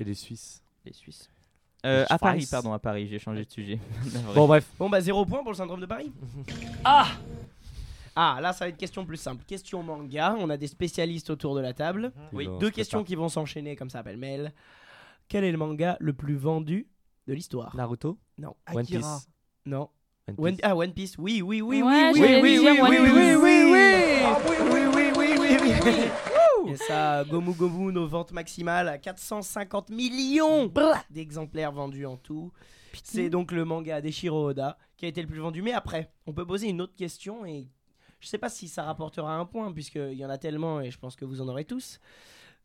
[0.00, 0.62] Et les Suisses.
[0.84, 1.28] Les Suisses.
[1.84, 3.78] Euh, Les à Paris, pardon, à Paris, j'ai changé de sujet.
[4.34, 4.64] Bon, bref.
[4.78, 6.12] Bon, bah, zéro point pour le syndrome de Paris.
[6.84, 7.06] ah
[8.14, 9.44] Ah, là, ça va être question plus simple.
[9.44, 10.36] Question manga.
[10.40, 12.12] On a des spécialistes autour de la table.
[12.32, 14.52] Oui, Ils vont Deux questions qui vont s'enchaîner comme ça pêle-mêle.
[15.28, 16.86] Quel est le manga le plus vendu
[17.26, 17.74] de l'histoire?
[17.76, 18.54] Naruto Non.
[18.72, 18.86] One.
[18.86, 19.28] Piece.
[19.66, 19.88] Non.
[20.28, 20.60] One One- Piece.
[20.64, 21.16] ah, One Piece.
[21.18, 23.14] Oui, oui, oui, Ouais, oui, j'allais oui, dire oui, One oui, Piece.
[23.14, 26.72] oui, oui, oui, Ah, oui, oui, oui, oui, oui, oui, oui.
[26.72, 30.70] Et ça, Gomu Gomu, nos ventes maximales à 450 millions
[31.10, 32.52] d'exemplaires vendus en tout.
[33.04, 35.62] C'est donc le manga d'Eshiro Oda qui a été le plus vendu.
[35.62, 37.68] Mais après, on peut poser une autre question et
[38.20, 40.98] je sais pas si ça rapportera un point puisqu'il y en a tellement et je
[40.98, 42.00] pense que vous en aurez tous.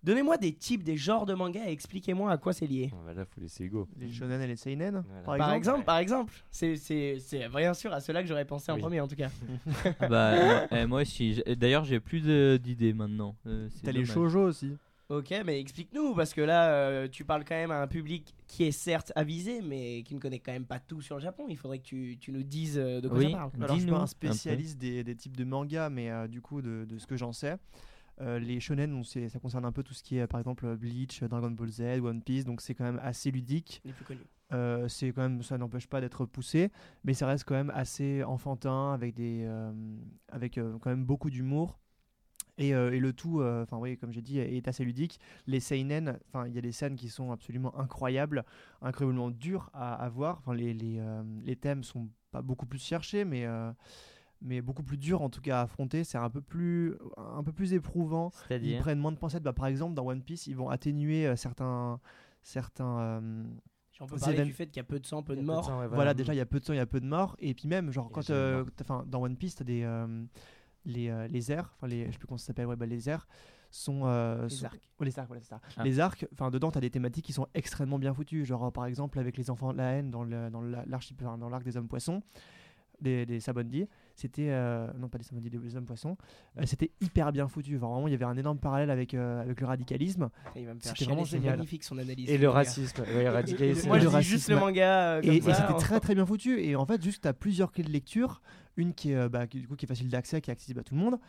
[0.04, 2.90] Donnez-moi des types, des genres de mangas et expliquez-moi à quoi c'est lié.
[2.94, 3.88] Ah, bah là, faut laisser Hugo.
[3.98, 5.22] Les shonen et les seinen, Voilà.
[5.24, 5.58] par Par exemple.
[5.58, 9.00] exemple, par exemple, c'est c'est c'est bien sûr à cela que j'aurais pensé en premier
[9.00, 9.30] en tout cas.
[10.00, 11.42] Ah bah, moi- eh, moi aussi.
[11.58, 12.22] D'ailleurs, j'ai plus
[12.60, 13.36] d'idées maintenant.
[13.48, 14.74] Euh, c'est T'as les shoujo aussi.
[15.10, 18.64] Ok, mais explique-nous, parce que là, euh, tu parles quand même à un public qui
[18.64, 21.46] est certes avisé, mais qui ne connaît quand même pas tout sur le Japon.
[21.50, 23.26] Il faudrait que tu, tu nous dises euh, de quoi Oui.
[23.32, 23.52] ça parle.
[23.58, 26.42] Alors, je suis Dis-nous pas un spécialiste des, des types de mangas, mais euh, du
[26.42, 27.58] coup, de, de ce que j'en sais.
[28.22, 30.76] Euh, les shonen, on sait- ça concerne un peu tout ce qui est, par exemple,
[30.76, 33.82] Bleach, Dragon Ball Z, One Piece, donc c'est quand même assez ludique.
[33.86, 34.22] Les plus connus.
[34.54, 36.70] Euh, c'est quand même, ça n'empêche pas d'être poussé,
[37.04, 39.72] mais ça reste quand même assez enfantin, avec des, euh,
[40.30, 41.80] avec euh, quand même beaucoup d'humour.
[42.60, 45.20] Et, euh, et le tout, euh, enfin oui, comme j'ai dit, est assez ludique.
[45.48, 48.46] Les seinen, enfin il y a des scènes qui sont absolument incroyables,
[48.84, 50.38] incroyablement dures à, à voir.
[50.38, 53.72] Enfin les, les, euh, les thèmes sont pas beaucoup plus cherchés, mais euh,
[54.44, 56.04] mais beaucoup plus durs en tout cas à affronter.
[56.04, 58.32] C'est un peu plus un peu plus éprouvant.
[58.52, 59.44] Ils prennent moins de pincettes.
[59.44, 62.00] Bah, par exemple, dans One Piece, ils vont atténuer euh, certains
[62.44, 63.44] certains euh,
[64.02, 65.42] on peut Aux parler du fait qu'il y a peu de sang, peu de a
[65.42, 65.66] peu de morts.
[65.66, 67.06] sang, ouais, voilà, déjà il y a peu de sang, il y a peu de
[67.06, 67.36] morts.
[67.40, 68.30] Et puis même, genre, quand.
[68.32, 69.84] euh, Enfin, dans One Piece, t'as des.
[69.84, 70.26] euh,
[70.86, 73.08] les, euh, les airs, enfin, les, je sais plus comment ça s'appelle, ouais, bah, les
[73.08, 73.28] airs
[73.70, 74.02] sont.
[74.06, 74.90] euh, Les sont- arcs.
[75.00, 75.62] Les arcs, voilà, c'est ça.
[75.78, 75.84] Ah.
[75.84, 78.44] Les arcs, enfin, dedans, t'as des thématiques qui sont extrêmement bien foutues.
[78.46, 80.62] Genre, euh, par exemple, avec les enfants de la haine dans le- dans
[81.50, 82.22] l'arc des hommes poissons,
[83.00, 84.50] des, des Sabondi, c'était.
[84.50, 86.18] euh, non, pas des Sabondi, des hommes poissons.
[86.58, 87.78] euh, c'était hyper bien foutu.
[87.78, 90.30] Enfin, vraiment, il y avait un énorme parallèle avec, euh, avec le radicalisme.
[90.80, 91.56] C'était vraiment génial.
[91.58, 92.30] magnifique son analyse.
[92.30, 93.02] Et le racisme.
[93.16, 93.88] Ouais, radicalisme.
[93.88, 94.66] Moi, Et je dis juste le racisme.
[94.68, 95.14] manga.
[95.16, 96.60] euh, Et, comme et ça, c'était on- très très bien foutu.
[96.64, 98.42] Et en fait, juste, tu as plusieurs clés de lecture.
[98.78, 100.80] Une qui est, euh, bah, qui, du coup, qui est facile d'accès, qui est accessible
[100.80, 101.20] à tout le monde.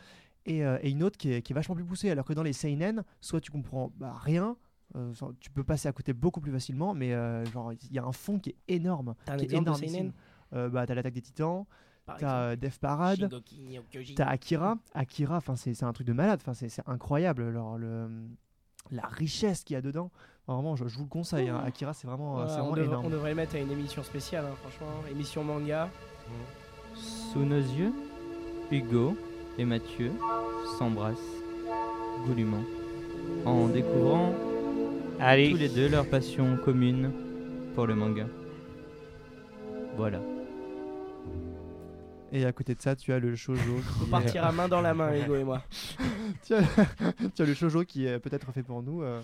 [0.47, 2.09] Et, euh, et une autre qui est, qui est vachement plus poussée.
[2.11, 4.57] Alors que dans les Seinen, soit tu comprends bah, rien.
[4.95, 8.03] euh, tu peux passer à côté beaucoup plus facilement, mais euh, genre il y a
[8.03, 9.15] un fond qui est énorme.
[9.25, 10.13] T'as un qui est
[10.53, 11.65] Euh, bah, t'as l'attaque des titans,
[12.19, 13.29] t'as euh, Death Parade,
[14.15, 14.77] t'as Akira.
[14.93, 16.39] Akira, enfin c'est c'est un truc de malade.
[16.41, 17.43] Enfin c'est c'est incroyable.
[17.43, 18.07] Alors, le,
[18.91, 20.11] la richesse qu'il y a dedans.
[20.47, 21.49] Vraiment, je, je vous le conseille.
[21.49, 21.59] hein.
[21.65, 23.05] Akira, c'est vraiment, euh, Ouais, c'est on, vraiment devrait, énorme.
[23.07, 24.87] on devrait le mettre à une émission spéciale, hein, franchement.
[25.09, 25.89] Émission manga.
[26.93, 27.91] Sous nos yeux,
[28.71, 29.17] Hugo
[29.57, 30.11] et Mathieu
[30.77, 31.17] s'embrassent
[32.27, 32.63] goulûment
[33.45, 34.33] en découvrant
[35.19, 35.49] Allez.
[35.51, 37.11] tous les deux leur passion commune
[37.73, 38.27] pour le manga.
[39.97, 40.19] Voilà.
[42.37, 43.79] Et à côté de ça, tu as le shoujo.
[44.03, 45.61] On partira main dans la main, Ego et moi.
[46.45, 46.61] tu, as,
[47.33, 49.21] tu, as, le shoujo qui est peut-être fait pour nous, euh,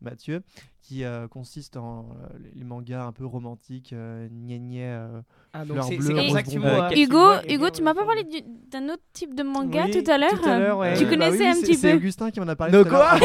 [0.00, 0.42] Mathieu,
[0.80, 5.20] qui euh, consiste en euh, les mangas un peu romantiques, euh, euh,
[5.52, 6.56] ah, donc fleurs c'est- bleues, c'est comme ça que tu.
[6.56, 10.08] Hugo, Hugo, Hugo, tu m'as pas parlé du- d'un autre type de manga Oui, tout
[10.10, 10.96] à l'heure Tout à l'heure, ouais.
[10.96, 12.84] Tu Bah connaissais oui, un c'est- petit C'est peu Augustin qui m'en a parlé De
[12.84, 13.18] quoi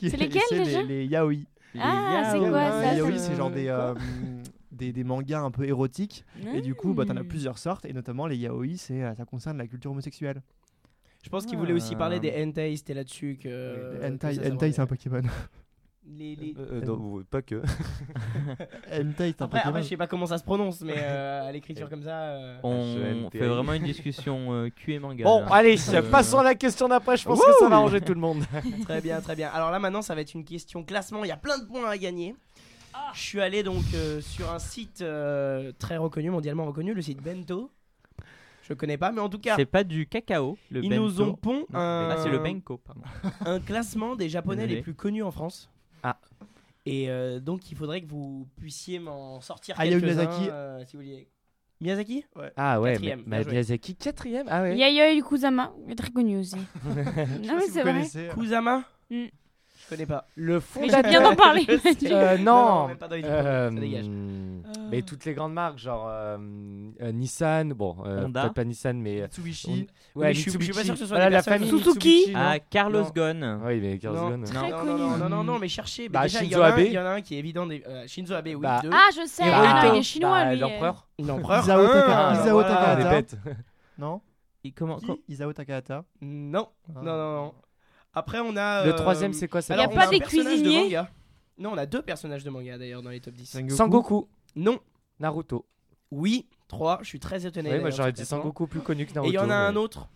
[0.00, 1.34] C'est lesquels, les- déjà Les yaoi.
[1.80, 3.68] Ah, c'est Les quoi ça yaoi, ça c'est genre des,
[4.86, 6.24] des, des mangas un peu érotiques.
[6.54, 7.28] Et du coup, bah, t'en as Mm.
[7.28, 7.84] plusieurs sortes.
[7.84, 10.42] Et notamment, les yaoi, c'est, euh, ça concerne la culture homosexuelle.
[11.24, 12.20] Je pense qu'il voulait aussi parler Ah.
[12.20, 13.48] des hentai, c'était là-dessus que.
[14.00, 14.86] que hentai, ça hentai, c'est un.
[14.86, 15.22] Pokémon.
[16.04, 17.62] Les- les- Euh, euh, non, pas que.
[18.90, 19.60] hentai, c'est un Après, Pokémon.
[19.68, 22.22] après, je sais pas comment ça se prononce, mais euh, à l'écriture comme ça.
[22.24, 23.38] euh, On HNTI.
[23.38, 25.22] fait vraiment une discussion euh, cul et manga.
[25.24, 25.46] Bon, là.
[25.52, 27.16] allez, Euh, passons à la question d'après.
[27.16, 28.42] Je pense que ça va arranger tout le monde.
[28.82, 29.48] Très bien, très bien.
[29.54, 31.24] Alors là maintenant, ça va être une question classement.
[31.24, 32.34] Il y a plein de points à gagner.
[33.14, 37.22] Je suis allé donc euh, sur un site euh, très reconnu, mondialement reconnu, le site
[37.22, 37.70] Bento.
[38.62, 41.02] Je connais pas, mais en tout cas, C'est pas du cacao, le ils bento.
[41.02, 43.02] nous ont pond un, Ah, c'est le benko, pardon.
[43.44, 44.76] un classement des japonais Désolé.
[44.76, 45.68] les plus connus en France.
[46.02, 46.18] Ah.
[46.86, 50.22] Et euh, donc il faudrait que vous puissiez m'en sortir Hayao quelques-uns.
[50.26, 50.48] Miyazaki.
[50.50, 51.28] euh, si vous vouliez.
[51.80, 52.24] Miyazaki
[52.56, 53.52] Ah ouais, Quatrième, mais- bien mais joué.
[53.52, 54.46] Miyazaki quatrième.
[54.48, 54.76] Ah ouais.
[54.76, 56.56] Yayoi Kusama, est très connu aussi.
[56.84, 58.28] non mais c'est vrai.
[58.34, 59.26] Kusama Mm.
[59.92, 60.26] Je connais pas.
[60.36, 61.02] Le Mais fondateur.
[61.04, 61.66] j'ai bien d'en parler.
[61.68, 64.06] Euh, Non, pas Euh, ça dégage.
[64.90, 66.36] Mais toutes les grandes marques, genre euh,
[67.00, 68.42] euh, Nissan, bon, euh, Honda.
[68.42, 69.86] peut-être pas Nissan, mais euh, Mitsubishi.
[70.14, 72.32] ouais, Mais je suis- je suis pas sûr que ce soit Voilà, la famille Suzuki.
[72.34, 73.04] Ah, Carlos.
[73.14, 73.60] Ghosn.
[73.64, 74.28] Oui, mais Carlos.
[74.30, 74.44] Ghosn.
[74.44, 74.90] Très non, connu.
[74.90, 76.08] non, non, non, non, non, mais cherchez.
[76.08, 76.78] Bah, déjà, il y, Shinzo en a un- Abe.
[76.80, 77.66] il y en a un qui est évident.
[77.66, 77.82] Des...
[77.86, 78.56] euh, Shinzo Abe, oui.
[78.56, 78.80] Bah.
[78.92, 80.60] Ah, je sais, ah, non, il est chinois Bah, lui.
[80.60, 81.06] L'empereur.
[81.18, 81.62] L'empereur.
[81.62, 82.58] Isao.
[82.60, 83.36] Ah, Takahata.
[83.98, 84.20] Non?
[84.76, 86.04] Comment, Isao Takahata?
[86.20, 87.00] Non, Ah.
[87.02, 87.52] non, non, non.
[88.14, 88.84] Après, on a.
[88.84, 91.10] Le euh, troisième, c'est quoi ça alors, Y a pas des de cuisiniers manga.
[91.58, 93.46] Non, on a deux personnages de manga d'ailleurs dans les top 10.
[93.46, 93.76] Sengoku.
[93.76, 94.28] Sangoku.
[94.56, 94.78] Non,
[95.20, 95.64] Naruto.
[96.10, 96.98] oui, trois.
[97.02, 97.72] Je suis très étonné.
[97.72, 98.24] Oui, moi j'aurais de dit.
[98.26, 99.32] Sangoku plus connu que Et Naruto.
[99.32, 100.08] il y en a un autre.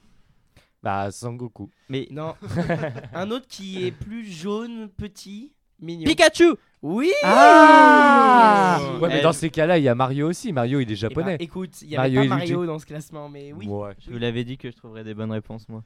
[0.83, 1.71] Bah, Sangoku.
[1.89, 2.35] Mais Non.
[3.15, 6.05] un autre qui est plus jaune, petit, mignon.
[6.07, 10.53] Pikachu Oui Ah Ouais, mais Elle- dans ces cas-là, il y a Mario aussi.
[10.53, 11.37] Mario, il est Eh ben, japonais.
[11.41, 12.53] écoute, il y avait Mario pas et Luigi.
[12.53, 13.67] Mario dans ce classement, mais oui.
[13.67, 13.95] Ouais.
[14.05, 15.83] Je vous l'avais dit que je trouverais des bonnes réponses, moi.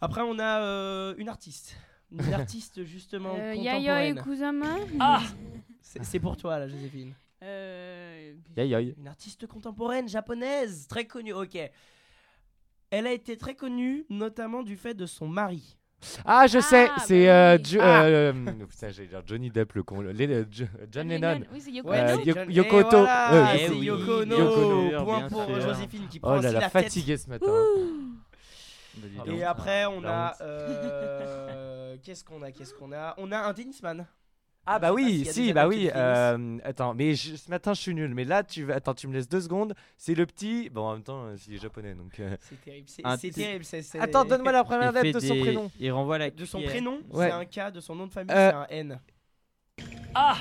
[0.00, 1.76] Après, on a euh, une artiste.
[2.12, 4.14] Une artiste justement Euh, Yayoi.
[4.22, 4.76] Kusama.
[5.00, 5.22] Ah
[5.80, 7.14] C'est pour toi là, Joséphine.
[7.42, 8.94] Euh, Yay, yay.
[8.98, 11.32] Une artiste contemporaine japonaise, très connue.
[11.32, 11.56] Ok.
[12.90, 15.76] Elle a été très connue, notamment du fait de son mari.
[16.24, 17.64] Ah, je sais, Ah, c'est bah euh, oui.
[17.70, 18.02] Jo- Ah.
[18.04, 18.32] euh,
[18.68, 20.00] putain, j'allais dire Johnny Depp, le con.
[20.02, 21.40] le- le- Jo- John Lennon.
[21.52, 22.22] Oui, c'est Yoko Euh, Ono.
[22.24, 23.74] Yo- Yoko voilà, Euh, eh.
[23.84, 24.36] Yoko Ono.
[25.04, 25.60] Point bien pour sûr.
[25.60, 26.70] Joséphine qui prend Oh là là, la tête.
[26.84, 27.46] fatigué ce matin.
[29.26, 30.42] Et après, on La a.
[30.42, 33.14] euh, Qu'est-ce qu'on a Qu'est-ce qu'on a?
[33.18, 34.06] On a un tennisman.
[34.68, 35.88] Ah bah oui, s'il y a si, bah oui.
[35.94, 38.12] euh, attends, mais je- ce matin je suis nul.
[38.14, 39.74] Mais là, tu vas- attends, tu me laisses deux secondes.
[39.96, 40.68] C'est le petit.
[40.70, 42.18] Bon, en même temps, euh, il est japonais, donc.
[42.18, 42.88] euh, C'est terrible.
[42.88, 43.64] C'est Un c'est petit- terrible.
[43.64, 45.70] c'est- c'est- Attends, donne-moi la première lettre de son prénom.
[45.78, 46.72] Il renvoie la De son cuillère.
[46.72, 47.26] prénom, Ouais.
[47.28, 47.72] c'est un K.
[47.72, 49.00] De son nom de famille, Euh, c'est un N.
[49.78, 50.40] Ishikori,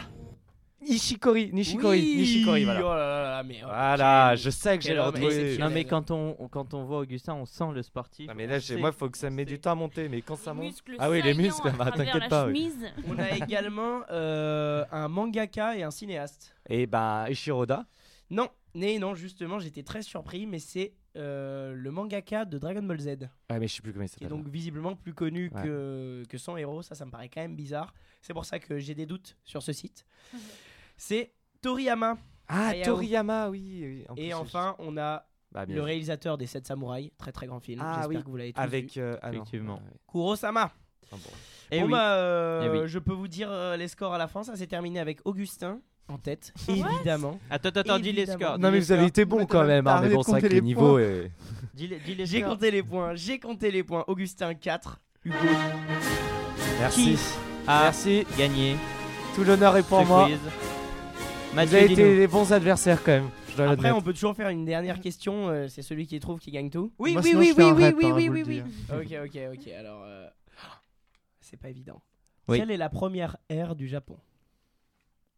[0.87, 2.79] Nishikori, Oui Nishikori, voilà.
[2.81, 5.57] Oh là là là, mais, oh, Voilà, quel- je sais que j'ai retrouvé.
[5.57, 8.27] Non, mais quand on, quand on voit Augustin, on sent le sportif.
[8.27, 10.09] Non, mais là, moi, faut que ça me met on du temps à monter.
[10.09, 10.75] Mais quand ça monte.
[10.99, 12.71] Ah oui, les muscles, bah, t'inquiète pas, oui.
[13.07, 16.55] On a également euh, un mangaka et un cinéaste.
[16.69, 17.85] Et bah, Ishiroda.
[18.29, 22.99] Non, mais non, justement, j'étais très surpris, mais c'est euh, le mangaka de Dragon Ball
[22.99, 24.27] Z, Ah, mais je sais plus comment il s'appelle.
[24.27, 25.63] donc visiblement plus connu Ouais.
[25.63, 26.81] que, que son héros.
[26.81, 27.93] Ça, ça me paraît quand même bizarre.
[28.21, 30.05] C'est pour ça que j'ai des doutes sur ce site.
[30.97, 31.31] C'est
[31.61, 32.17] Toriyama.
[32.47, 32.85] Ah, Hayao.
[32.85, 33.79] Toriyama, oui.
[33.83, 34.05] oui.
[34.09, 37.11] En plus, Et je- enfin, on a Bah, le réalisateur des 7 samouraïs.
[37.17, 37.81] Très très grand film.
[37.83, 38.93] Ah J'espère oui, que vous l'avez tous Avec.
[38.95, 39.01] vu.
[39.01, 39.29] euh, ah.
[39.31, 39.79] Effectivement.
[39.81, 39.97] Ah, ouais.
[40.11, 40.71] Kurosama.
[41.11, 41.19] Ah, bon.
[41.71, 41.91] Eh bon, oui.
[41.91, 42.87] bah, euh, Eh oui.
[42.87, 44.43] je peux vous dire euh, les scores à la fin.
[44.43, 47.39] Ça s'est terminé avec Augustin en tête, évidemment.
[47.49, 48.39] Attends, attends, dis les Évidemment.
[48.45, 48.59] scores.
[48.59, 51.31] Non, mais vous avez été bon quand même, hein, mais bon, c'est le niveau est.
[52.25, 54.03] J'ai compté les points, j'ai compté les points.
[54.07, 55.35] Augustin 4, Hugo
[56.79, 57.17] Merci.
[57.67, 58.25] a Merci.
[58.37, 58.75] gagné
[59.35, 60.27] Tout l'honneur est pour moi.
[60.27, 60.37] quiz
[61.55, 63.29] Mathieu, avez été les bons adversaires quand même.
[63.49, 65.47] Je dois Après, on peut toujours faire une dernière question.
[65.49, 66.91] euh, c'est celui qui trouve qui gagne tout.
[66.99, 68.33] Oui, Moi, oui, sinon, oui, je fais oui, un oui, oui, hein, oui, je vous
[68.33, 68.61] oui, le oui.
[68.63, 68.91] dis.
[68.91, 69.73] Ok, ok, ok.
[69.73, 70.27] Alors, euh,
[71.39, 72.01] c'est pas évident.
[72.47, 72.59] Oui.
[72.59, 74.17] Quelle est la première ère du Japon?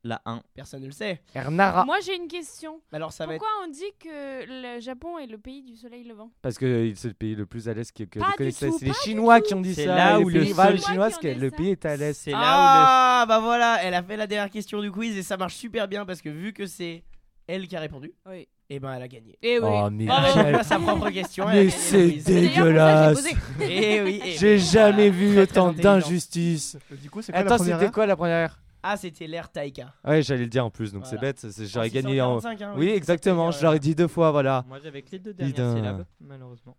[0.07, 0.41] La 1.
[0.55, 1.21] Personne ne le sait.
[1.35, 1.83] Ernara.
[1.83, 2.79] Moi, j'ai une question.
[2.93, 3.39] Alors, ça va être.
[3.41, 4.45] Pourquoi on dit que
[4.75, 6.31] le Japon est le pays du soleil levant?
[6.41, 8.69] Parce que c'est le pays le plus à l'est que, que Pas vous du connaissez.
[8.69, 9.95] tout, C'est les Chinois qui ont dit C'est ça.
[9.95, 12.13] là les où le bah, seul- Chinois, le pays est à l'est.
[12.13, 15.35] C'est là Ah, bah voilà, elle a fait la dernière question du quiz et ça
[15.35, 17.03] marche super bien parce que vu que c'est
[17.47, 18.47] elle qui a répondu, Oui.
[18.69, 19.37] et ben elle a gagné.
[19.41, 19.65] Eh oui.
[19.69, 21.45] Oh, mais Elle a quel- répondu à sa propre question.
[21.47, 22.19] Mais c'est.
[22.19, 23.23] C'est dégueulasse.
[23.59, 23.95] j'ai.
[23.97, 26.77] Eh oui, eh J'ai jamais vu autant d'injustice.
[27.01, 29.93] Du coup, c'est quoi la Attends, c'était quoi la première Ah, c'était l'air Taika.
[30.05, 31.39] Ouais, j'allais le dire en plus, donc c'est bête.
[31.39, 32.39] c'est- J'aurais gagné en.
[32.39, 33.51] 645, hein, oui, oui, exactement.
[33.51, 34.63] Je l'aurais dit deux fois, voilà.
[34.67, 36.77] Moi j'avais que les deux dernières syllabes, malheureusement.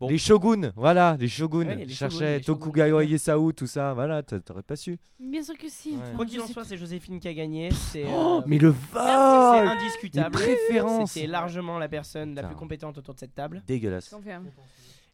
[0.00, 0.08] Bon.
[0.08, 1.66] Les shoguns, voilà, les shoguns.
[1.66, 2.54] Ouais, les cherchais shoguns.
[2.58, 4.96] Tokugawa Ieyasu, tout ça, voilà, t'a- t'aurais pas su.
[5.18, 5.90] Bien sûr que si.
[5.96, 6.14] Ouais.
[6.14, 7.70] Quoi qu'il en soit, c'est Joséphine qui a gagné.
[7.72, 10.38] C'est Oh, euh, mais le c'est vol indiscutable.
[10.38, 11.10] Les préférences.
[11.12, 13.62] C'était largement la personne la plus compétente autour de cette table.
[13.66, 14.14] Dégueulasse.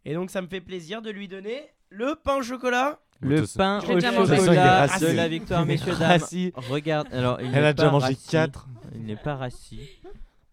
[0.04, 3.00] Et donc, ça me fait plaisir de lui donner le pain au chocolat.
[3.24, 6.20] Le pain au chocolat de la victoire, messieurs dames.
[6.20, 6.52] Rassis.
[6.54, 8.28] Regarde, alors il Elle a déjà mangé rassis.
[8.30, 8.68] 4.
[8.94, 9.88] Il n'est pas rassis.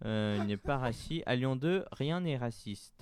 [0.06, 1.22] Euh, il n'est pas rassis.
[1.26, 2.96] À Lyon 2, rien n'est raciste.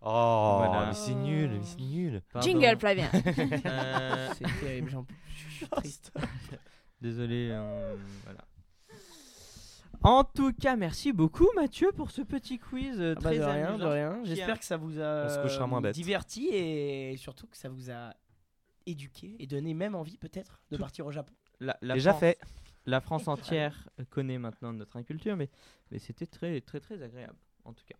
[0.00, 0.86] Oh, Voilà.
[0.88, 2.22] mais c'est nul, mais c'est nul.
[2.32, 2.48] Pardon.
[2.48, 3.10] Jingle, Flavien.
[3.66, 5.06] Euh, C'est terrible, j'en-
[5.50, 6.12] je suis triste.
[7.00, 7.48] Désolé.
[7.50, 7.94] euh,
[8.24, 8.38] voilà.
[10.02, 13.44] En tout cas, merci beaucoup Mathieu pour ce petit quiz euh, Ah bah, très de
[13.44, 13.84] rien, amusant.
[13.84, 14.18] de rien.
[14.24, 18.14] J'espère que ça vous a diverti et surtout que ça vous a
[18.88, 21.34] éduqué et donné même envie peut-être de Tout- partir au Japon.
[21.60, 22.38] La, la Déjà France- fait.
[22.86, 25.50] La France entière connaît maintenant notre inculture, mais,
[25.90, 27.96] mais c'était très très très agréable en tout cas.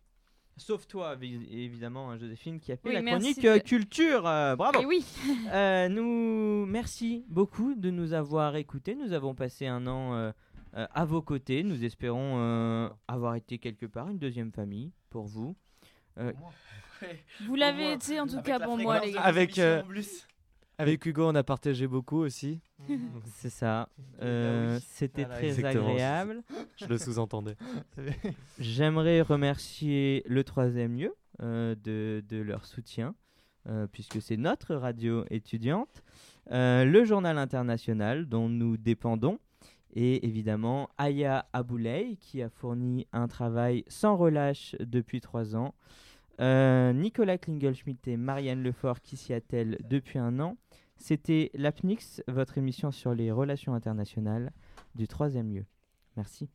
[0.57, 4.25] Sauf toi, évi- évidemment, hein, Joséphine, qui a fait Oui, la chronique de- euh, culture.
[4.27, 4.81] euh, bravo.
[4.81, 5.05] Et oui.
[5.53, 8.95] Euh, nous, merci beaucoup de nous avoir écoutés.
[8.95, 10.31] Nous avons passé un an euh,
[10.75, 11.63] euh, à vos côtés.
[11.63, 15.55] Nous espérons euh, avoir été quelque part une deuxième famille pour vous.
[17.45, 19.21] Vous l'avez été en tout Avec cas la pour moi, les gars.
[19.21, 19.81] Avec, euh.
[20.79, 22.61] Avec Hugo, on a partagé beaucoup aussi.
[23.35, 23.89] C'est ça.
[24.21, 25.89] Euh, C'était Voilà, très exactement.
[25.89, 26.41] agréable.
[26.77, 27.57] Je le sous-entendais.
[28.59, 33.13] J'aimerais remercier le troisième lieu euh, de, de leur soutien,
[33.67, 36.01] euh, puisque c'est notre radio étudiante,
[36.51, 39.37] euh, le journal international dont nous dépendons,
[39.93, 45.73] et évidemment Aya Aboulay qui a fourni un travail sans relâche depuis trois ans,
[46.39, 50.57] euh, Nicolas Klingelschmidt et Marianne Lefort qui s'y attellent depuis un an.
[50.97, 54.51] C'était l'APNIX, votre émission sur les relations internationales
[54.95, 55.65] du troisième lieu.
[56.17, 56.49] Merci.